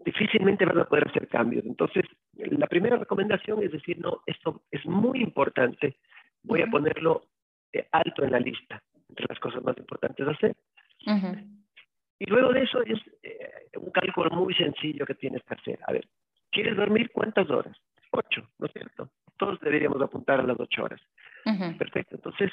[0.04, 1.64] difícilmente van a poder hacer cambios.
[1.64, 5.96] Entonces, la primera recomendación es decir, no, esto es muy importante,
[6.42, 7.26] voy a ponerlo
[7.72, 10.56] eh, alto en la lista, entre las cosas más importantes de hacer.
[12.18, 15.78] Y luego de eso es eh, un cálculo muy sencillo que tienes que hacer.
[15.86, 16.06] A ver,
[16.50, 17.76] ¿quieres dormir cuántas horas?
[18.10, 19.10] Ocho, ¿no es cierto?
[19.42, 21.00] Todos deberíamos apuntar a las ocho horas.
[21.76, 22.14] Perfecto.
[22.14, 22.52] Entonces,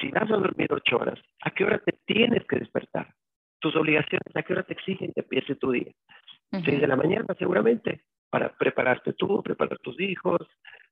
[0.00, 3.12] si vas a dormir ocho horas, ¿a qué hora te tienes que despertar?
[3.58, 5.92] Tus obligaciones, ¿a qué hora te exigen que empiece tu día?
[6.52, 8.00] 6 de la mañana seguramente,
[8.30, 10.40] para prepararte tú, preparar tus hijos,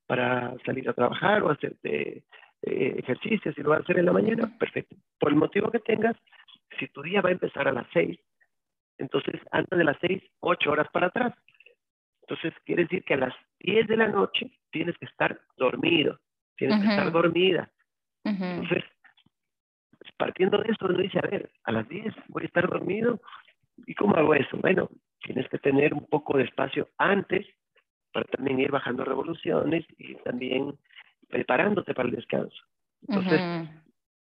[0.07, 2.25] para salir a trabajar o hacerte
[2.61, 4.95] eh, ejercicios, si lo vas a hacer en la mañana, perfecto.
[5.18, 6.16] Por el motivo que tengas,
[6.79, 8.18] si tu día va a empezar a las 6,
[8.99, 11.33] entonces antes de las 6, 8 horas para atrás.
[12.27, 16.18] Entonces quiere decir que a las 10 de la noche tienes que estar dormido,
[16.57, 17.70] tienes que estar dormida.
[18.25, 18.83] Entonces,
[20.16, 23.20] partiendo de eso, uno dice, a ver, a las 10 voy a estar dormido,
[23.87, 24.57] ¿y cómo hago eso?
[24.57, 24.89] Bueno,
[25.22, 27.47] tienes que tener un poco de espacio antes
[28.11, 30.79] para también ir bajando revoluciones y también
[31.29, 32.57] preparándote para el descanso.
[33.07, 33.43] Entonces,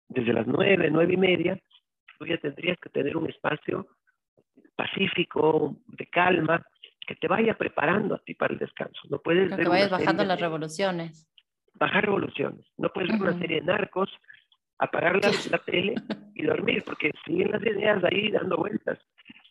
[0.09, 1.57] desde las nueve, nueve y media,
[2.17, 3.87] tú ya tendrías que tener un espacio
[4.75, 6.65] pacífico, de calma,
[7.07, 8.99] que te vaya preparando a ti para el descanso.
[9.09, 11.27] No puedes que vayas bajando las revoluciones.
[11.73, 12.65] Bajar revoluciones.
[12.77, 14.11] No puedes ver una serie de narcos,
[14.77, 15.95] apagar la, la tele
[16.35, 18.99] y dormir, porque siguen las ideas ahí dando vueltas.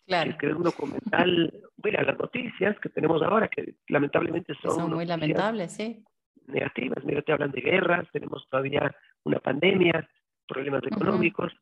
[0.07, 0.37] Claro.
[0.39, 1.53] Si es un documental,
[1.83, 6.05] mira, las noticias que tenemos ahora, que lamentablemente son, son muy lamentables, sí.
[6.47, 8.95] Negativas, mira, te hablan de guerras, tenemos todavía
[9.25, 10.09] una pandemia,
[10.47, 11.53] problemas económicos.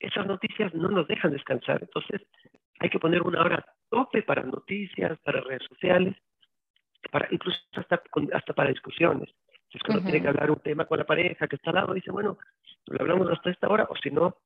[0.00, 2.22] Esas noticias no nos dejan descansar, entonces
[2.84, 6.14] hay que poner una hora tope para noticias, para redes sociales,
[7.10, 9.30] para incluso hasta, hasta para discusiones.
[9.70, 11.76] Si es que uno tiene que hablar un tema con la pareja que está al
[11.76, 12.38] lado, dice, bueno,
[12.86, 14.36] lo hablamos hasta esta hora, o si no,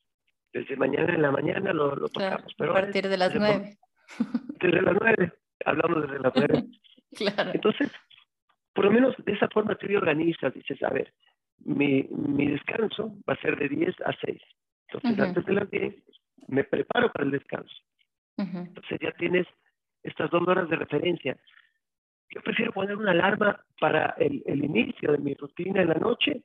[0.52, 2.54] desde mañana en la mañana lo, lo tocamos.
[2.56, 3.76] Pero a partir de las nueve.
[4.60, 5.32] Desde las nueve,
[5.64, 6.64] hablamos desde las nueve.
[7.14, 7.50] claro.
[7.52, 7.90] Entonces,
[8.72, 11.12] por lo menos de esa forma te organizas, dices, a ver,
[11.64, 14.42] mi, mi descanso va a ser de 10 a 6.
[14.88, 15.94] Entonces, antes de las 10,
[16.48, 17.74] me preparo para el descanso.
[18.38, 19.46] Entonces ya tienes
[20.02, 21.36] estas dos horas de referencia.
[22.30, 26.42] Yo prefiero poner una alarma para el, el inicio de mi rutina en la noche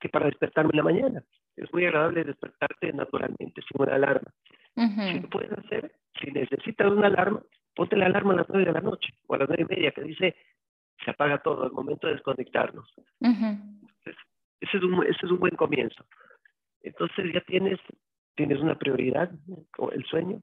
[0.00, 1.24] que para despertarme en la mañana
[1.56, 4.30] es muy agradable despertarte naturalmente, sin una alarma.
[4.74, 7.42] Si lo puedes hacer, si necesitas una alarma,
[7.74, 9.90] ponte la alarma a las nueve de la noche o a las nueve y media
[9.90, 10.36] que dice
[11.04, 12.92] se apaga todo al momento de desconectarnos.
[14.60, 16.04] ese, es un, ese es un buen comienzo.
[16.82, 17.78] Entonces ya tienes,
[18.34, 19.30] tienes una prioridad,
[19.92, 20.42] el sueño,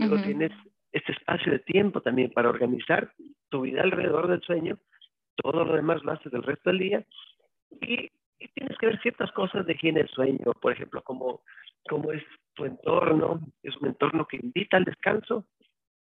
[0.00, 0.52] luego tienes
[0.92, 3.12] este espacio de tiempo también para organizar
[3.48, 4.78] tu vida alrededor del sueño,
[5.36, 7.04] todo lo demás lo haces el resto del día
[7.80, 11.42] y y tienes que ver ciertas cosas de higiene del sueño, por ejemplo, cómo,
[11.88, 12.22] cómo es
[12.54, 15.44] tu entorno, es un entorno que invita al descanso,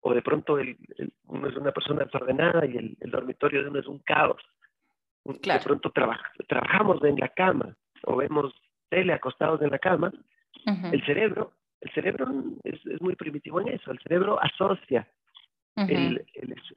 [0.02, 0.78] o de pronto el,
[1.26, 4.41] uno es una persona desordenada y el, dormitorio de uno es un caos.
[5.26, 8.54] De pronto trabajamos en la cama o vemos
[8.89, 10.14] tele acostados en la cama.
[10.66, 12.28] El cerebro, el cerebro
[12.64, 13.92] es, es, muy primitivo en eso.
[13.92, 15.08] El cerebro asocia
[15.76, 16.26] el,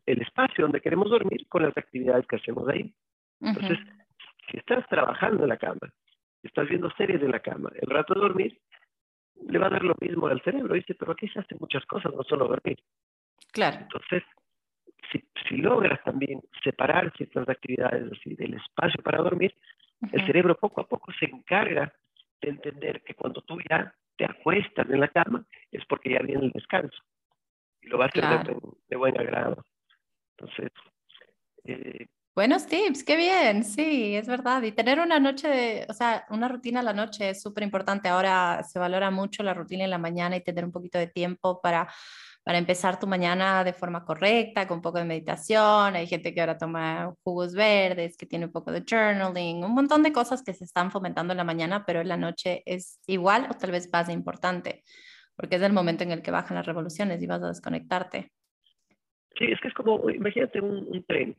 [0.06, 2.92] el, espacio donde queremos dormir con las actividades que hacemos ahí.
[3.40, 3.78] Entonces,
[4.50, 5.92] si estás trabajando en la cama,
[6.42, 8.60] estás viendo series en la cama, el rato de dormir,
[9.48, 10.74] le va a dar lo mismo al cerebro.
[10.74, 12.78] Dice, pero aquí se hacen muchas cosas, no solo dormir.
[13.52, 13.78] Claro.
[13.80, 14.22] Entonces,
[15.10, 19.54] si, si logras también separar ciertas actividades así del espacio para dormir,
[20.12, 21.92] el cerebro poco a poco se encarga
[22.40, 26.44] de entender que cuando tú ya te acuestas en la cama es porque ya viene
[26.44, 26.98] el descanso.
[27.80, 28.54] Y lo va a hacer
[28.86, 29.64] de, buen agrado.
[30.36, 30.70] Entonces,
[31.64, 34.62] eh, Buenos tips, qué bien, sí, es verdad.
[34.62, 38.08] Y tener una noche, de, o sea, una rutina a la noche es súper importante.
[38.08, 41.60] Ahora se valora mucho la rutina en la mañana y tener un poquito de tiempo
[41.62, 41.88] para
[42.42, 45.94] para empezar tu mañana de forma correcta, con un poco de meditación.
[45.94, 50.02] Hay gente que ahora toma jugos verdes, que tiene un poco de journaling, un montón
[50.02, 53.46] de cosas que se están fomentando en la mañana, pero en la noche es igual
[53.50, 54.82] o tal vez más importante,
[55.36, 58.32] porque es el momento en el que bajan las revoluciones y vas a desconectarte.
[59.38, 61.36] Sí, es que es como, imagínate un, tren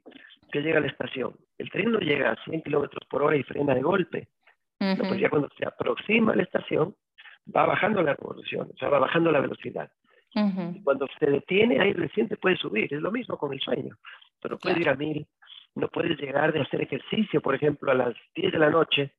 [0.51, 1.35] que llega a la estación.
[1.57, 4.27] El tren no llega a 100 kilómetros por hora y frena de golpe.
[4.77, 6.95] pues ya cuando se aproxima a la estación,
[7.55, 9.91] va bajando la revolución, o sea, va bajando la velocidad.
[10.83, 12.93] Cuando se detiene, ahí recién te puedes subir.
[12.93, 13.97] Es lo mismo con el sueño.
[14.41, 15.27] Pero puedes ir a mil.
[15.75, 19.13] No puedes llegar de hacer ejercicio, por ejemplo, a las 10 de la noche,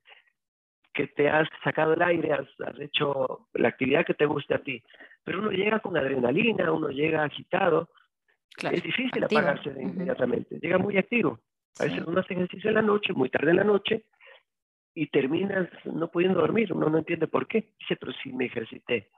[0.93, 2.49] que te has sacado el aire, has,
[2.79, 4.83] hecho la actividad que te guste a ti.
[5.25, 7.89] Pero uno llega con adrenalina, uno llega agitado.
[8.59, 10.59] es difícil apagarse inmediatamente.
[10.61, 11.41] Llega muy activo.
[11.79, 14.05] A veces uno hace ejercicio en la noche, muy tarde en la noche,
[14.95, 16.73] y terminas no pudiendo dormir.
[16.73, 17.73] Uno no entiende por qué.
[17.79, 19.09] Dice, pero si me ejercité.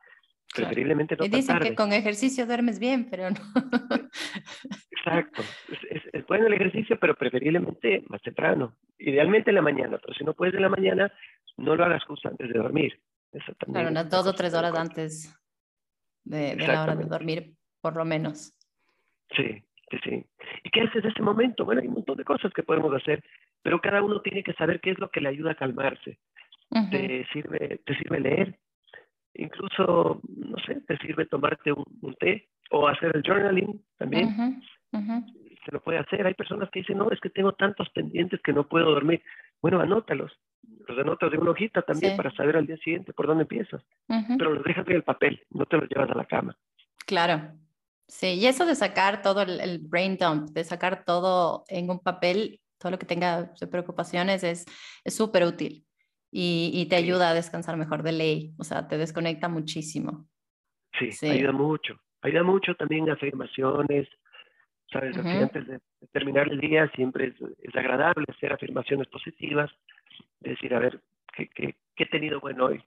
[0.54, 3.36] Preferiblemente no Y dicen que con ejercicio duermes bien, pero no.
[4.90, 5.42] Exacto.
[6.12, 8.76] Es, bueno el ejercicio, pero preferiblemente más temprano.
[8.98, 11.12] Idealmente en la mañana, pero si no puedes en la mañana,
[11.56, 13.00] no lo hagas justo antes de dormir.
[13.72, 15.36] Claro, unas dos o tres horas antes
[16.22, 18.54] de, de, la hora de dormir, por lo menos.
[19.36, 20.26] Sí, sí, sí.
[20.62, 21.64] ¿Y qué haces en ese momento?
[21.64, 23.24] Bueno, hay un montón de cosas que podemos hacer,
[23.62, 26.18] pero cada uno tiene que saber qué es lo que le ayuda a calmarse.
[26.90, 28.58] te, sirve, te sirve leer,
[29.34, 34.62] incluso, no sé, te sirve tomarte un, té o hacer el journaling también.
[34.90, 36.26] Se lo puede hacer.
[36.26, 39.22] Hay personas que dicen, no, es que tengo tantos pendientes que no puedo dormir.
[39.60, 40.32] Bueno, anótalos.
[40.86, 43.82] Los anotas de una hojita también para saber al día siguiente por dónde empiezas.
[44.06, 46.56] Pero los dejas en el papel, no te los llevas a la cama.
[47.06, 47.52] Claro.
[48.06, 52.60] Sí, y eso de sacar todo el, brain dump, de sacar todo en un papel,
[52.78, 54.66] todo lo que tenga preocupaciones, es
[55.06, 55.83] súper útil
[56.36, 60.26] y, te ayuda a descansar mejor de ley, o sea, te desconecta muchísimo.
[60.98, 61.94] Sí, ayuda mucho.
[62.22, 64.08] Ayuda mucho también afirmaciones,
[64.92, 65.16] ¿sabes?
[65.16, 65.80] Antes de
[66.10, 67.32] terminar el día siempre
[67.62, 69.70] es, agradable hacer afirmaciones positivas,
[70.40, 71.00] decir, a ver,
[71.36, 72.82] ¿qué, qué, he tenido bueno hoy?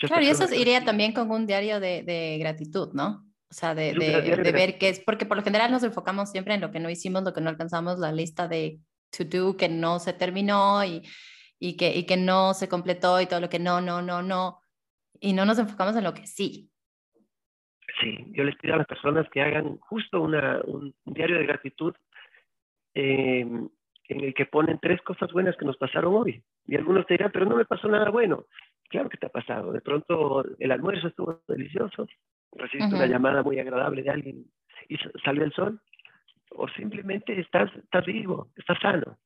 [0.00, 3.26] claro, y eso iría también con un diario de, de gratitud, ¿no?
[3.50, 6.54] O sea, de, de, de ver qué es, porque por lo general nos enfocamos siempre
[6.54, 8.78] en lo que no hicimos, lo que no alcanzamos, la lista de
[9.10, 11.02] to do que no se terminó y
[11.60, 14.60] y que, y que no se completó y todo lo que no, no, no, no,
[15.20, 16.70] y no nos enfocamos en lo que sí.
[18.00, 21.94] Sí, yo les pido a las personas que hagan justo una, un, diario de gratitud
[22.94, 26.42] eh, en el que ponen tres cosas buenas que nos pasaron hoy.
[26.66, 28.46] Y algunos te dirán, pero no me pasó nada bueno.
[28.88, 29.72] Claro que te ha pasado.
[29.72, 32.06] De pronto el almuerzo estuvo delicioso,
[32.52, 34.46] recibiste una llamada muy agradable de alguien
[34.88, 35.80] y salió el sol,
[36.52, 39.18] o simplemente estás, estás vivo, estás sano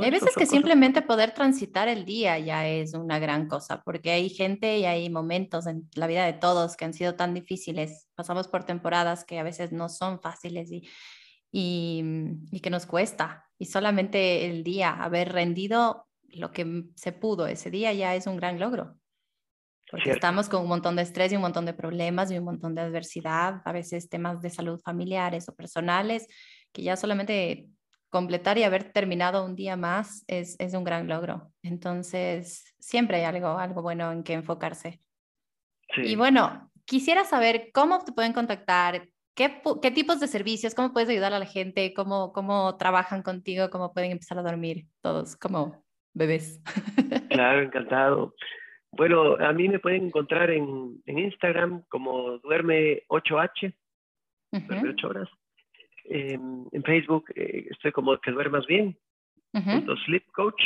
[0.00, 4.28] hay veces que simplemente poder transitar el día ya es una gran cosa, porque hay
[4.28, 8.08] gente y hay momentos en la vida de todos que han sido tan difíciles.
[8.14, 10.88] Pasamos por temporadas que a veces no son fáciles y,
[11.52, 13.46] y, que nos cuesta.
[13.58, 18.36] Y solamente el día, haber rendido lo que se pudo ese día ya es un
[18.36, 18.96] gran logro.
[19.90, 22.74] Porque estamos con un montón de estrés y un montón de problemas y un montón
[22.74, 26.26] de adversidad, a veces temas de salud familiares o personales,
[26.72, 27.68] que ya solamente
[28.12, 31.50] completar y haber terminado un día más es, es, un gran logro.
[31.62, 35.00] Entonces, siempre hay algo, algo bueno en que enfocarse.
[35.96, 41.08] Y bueno, quisiera saber cómo te pueden contactar, qué, qué, tipos de servicios, cómo puedes
[41.08, 45.82] ayudar a la gente, cómo, cómo trabajan contigo, cómo pueden empezar a dormir todos como
[46.14, 46.60] bebés.
[47.30, 48.34] Claro, encantado.
[48.90, 53.74] Bueno, a mí me pueden encontrar en, en Instagram como duerme 8H,
[54.50, 55.28] duerme 8 horas
[56.12, 58.96] en Facebook eh, estoy como que duermas bien,
[60.04, 60.62] sleep coach,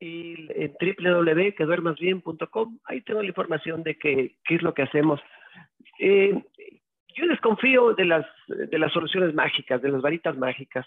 [0.00, 5.20] y en www.queduermasbien.com, ahí tengo la información de qué, qué es lo que hacemos.
[5.98, 6.40] Eh,
[7.16, 10.86] yo desconfío de las, de las soluciones mágicas, de las varitas mágicas,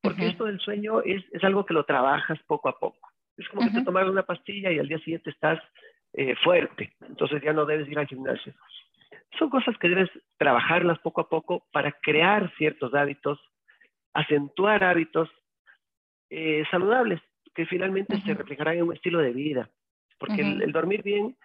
[0.00, 3.10] porque esto del sueño es, es, algo que lo trabajas poco a poco.
[3.36, 5.60] Es como que te tomas una pastilla y al día siguiente estás
[6.12, 8.52] eh, fuerte, entonces ya no debes ir al gimnasio
[9.38, 13.38] son cosas que debes trabajarlas poco a poco para crear ciertos hábitos,
[14.12, 15.30] acentuar hábitos
[16.30, 17.20] eh, saludables
[17.54, 19.70] que finalmente se reflejarán en un estilo de vida.
[20.18, 21.36] Porque el, dormir bien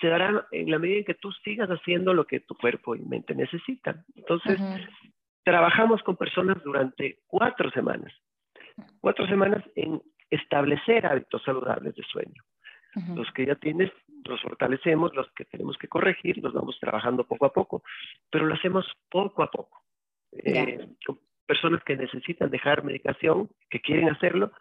[0.00, 3.00] se dará en la medida en que tú sigas haciendo lo que tu cuerpo y
[3.00, 4.04] mente necesitan.
[4.16, 4.58] Entonces,
[5.44, 8.12] trabajamos con personas durante cuatro semanas.
[9.00, 12.42] Cuatro semanas en establecer hábitos saludables de sueño.
[13.14, 13.90] Los que ya tienes,
[14.26, 17.82] los fortalecemos, los que tenemos que corregir, los vamos trabajando poco a poco,
[18.30, 19.82] pero lo hacemos poco a poco.
[20.32, 20.88] Eh,
[21.46, 24.52] personas que necesitan dejar medicación, que quieren hacerlo,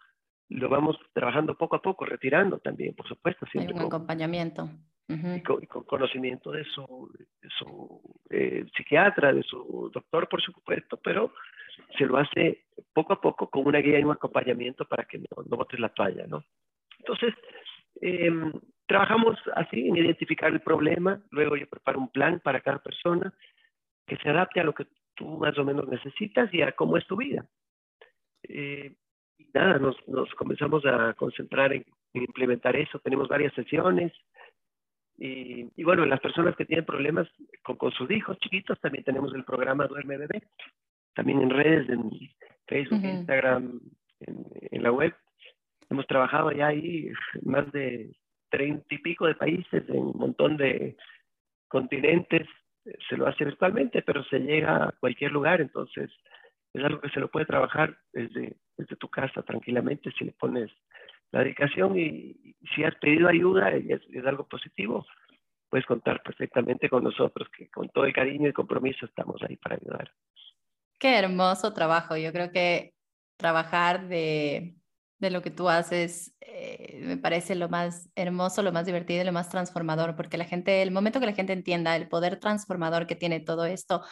[0.49, 3.45] lo vamos trabajando poco a poco, retirando también, por supuesto.
[3.53, 4.69] Hay un acompañamiento.
[5.07, 7.11] y, con, conocimiento de su,
[7.59, 11.33] su eh, psiquiatra, de su doctor, por supuesto, pero
[11.97, 15.43] se lo hace poco a poco con una guía y un acompañamiento para que no,
[15.45, 16.43] no botes la toalla, ¿no?
[16.99, 17.33] Entonces,
[18.01, 18.51] em,
[18.85, 23.33] trabajamos así en identificar el problema, luego yo preparo un plan para cada persona
[24.05, 27.05] que se adapte a lo que tú más o menos necesitas y a cómo es
[27.07, 27.45] tu vida.
[28.43, 28.95] Eh,
[29.37, 32.99] y nada, nos, nos, comenzamos a concentrar en, implementar eso.
[32.99, 34.11] Tenemos varias sesiones.
[35.17, 37.27] Y, y, bueno, las personas que tienen problemas
[37.63, 40.43] con, con, sus hijos chiquitos, también tenemos el programa Duerme Bebé.
[41.13, 42.09] También en redes, en
[42.67, 43.79] Facebook, Instagram,
[44.19, 45.13] en, en, la web.
[45.89, 47.11] Hemos trabajado ya ahí
[47.43, 48.15] más de
[48.49, 50.95] treinta y pico de países, en un montón de
[51.67, 52.47] continentes.
[53.09, 55.61] Se lo hace virtualmente, pero se llega a cualquier lugar.
[55.61, 56.11] Entonces,
[56.73, 60.71] es algo que se lo puede trabajar desde, desde tu casa tranquilamente si le pones
[61.33, 65.05] la dedicación y, si has pedido ayuda y es, algo positivo,
[65.69, 69.75] puedes contar perfectamente con nosotros, que con todo el cariño y compromiso estamos ahí para
[69.75, 70.11] ayudar.
[70.99, 72.15] Qué hermoso trabajo.
[72.15, 72.93] Yo creo que
[73.35, 74.75] trabajar de,
[75.19, 79.25] de lo que tú haces eh, me parece lo más hermoso, lo más divertido y
[79.25, 83.07] lo más transformador, porque la gente, el momento que la gente entienda el poder transformador
[83.07, 84.03] que tiene todo esto,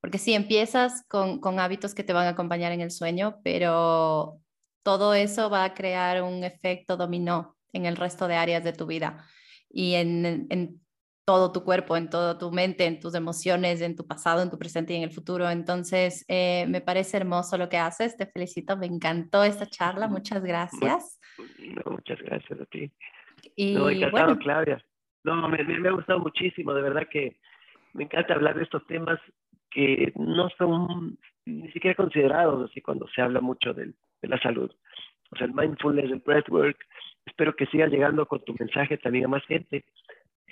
[0.00, 4.40] porque sí, empiezas con, con hábitos que te van a acompañar en el sueño, pero
[4.82, 8.86] todo eso va a crear un efecto dominó en el resto de áreas de tu
[8.86, 9.24] vida.
[9.70, 10.81] Y en
[11.32, 14.58] todo tu cuerpo, en toda tu mente, en tus emociones, en tu pasado, en tu
[14.58, 15.48] presente y en el futuro.
[15.48, 18.18] Entonces, eh, me parece hermoso lo que haces.
[18.18, 18.76] Te felicito.
[18.76, 20.08] Me encantó esta charla.
[20.08, 21.18] Muchas gracias.
[21.38, 22.92] No, muchas gracias a ti.
[23.56, 24.38] Y, no, encantado, bueno.
[24.40, 24.84] Claudia.
[25.24, 26.74] No, me, me, ha gustado muchísimo.
[26.74, 27.38] De verdad que
[27.94, 29.18] me encanta hablar de estos temas
[29.70, 34.70] que no son ni siquiera considerados así cuando se habla mucho de, de la salud.
[35.30, 36.76] O sea, el mindfulness, el breathwork.
[37.24, 39.86] Espero que siga llegando con tu mensaje también a más gente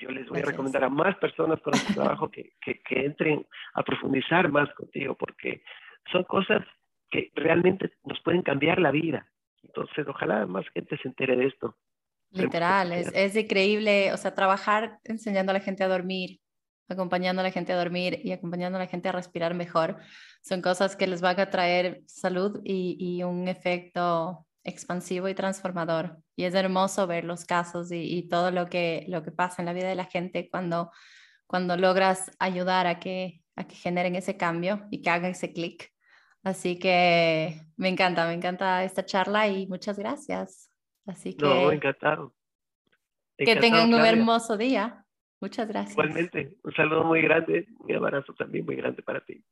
[0.01, 3.47] yo les voy a recomendar a más personas con este trabajo que, que, que, entren
[3.75, 5.63] a profundizar más contigo, porque
[6.11, 6.63] son cosas
[7.11, 9.27] que realmente nos pueden cambiar la vida.
[9.63, 11.77] Entonces, ojalá más gente se entere de esto.
[12.31, 16.41] Literal, es, es increíble, o sea, trabajar enseñando a la gente a dormir,
[16.89, 19.97] acompañando a la gente a dormir y acompañando a la gente a respirar mejor,
[20.41, 26.19] son cosas que les van a traer salud y, y un efecto expansivo y transformador.
[26.37, 29.73] Y es hermoso ver los casos y, todo lo que, lo que pasa en la
[29.73, 30.91] vida de la gente cuando,
[31.47, 35.93] cuando logras ayudar a que, a que generen ese cambio y que hagan ese clic.
[36.43, 40.71] Así que me encanta, me encanta esta charla y muchas gracias.
[41.07, 41.45] Así que...
[41.45, 42.35] No, encantado.
[43.37, 45.05] que tengan un hermoso día.
[45.41, 45.93] Muchas gracias.
[45.93, 49.43] Igualmente, un saludo muy grande, un abrazo también muy grande para ti.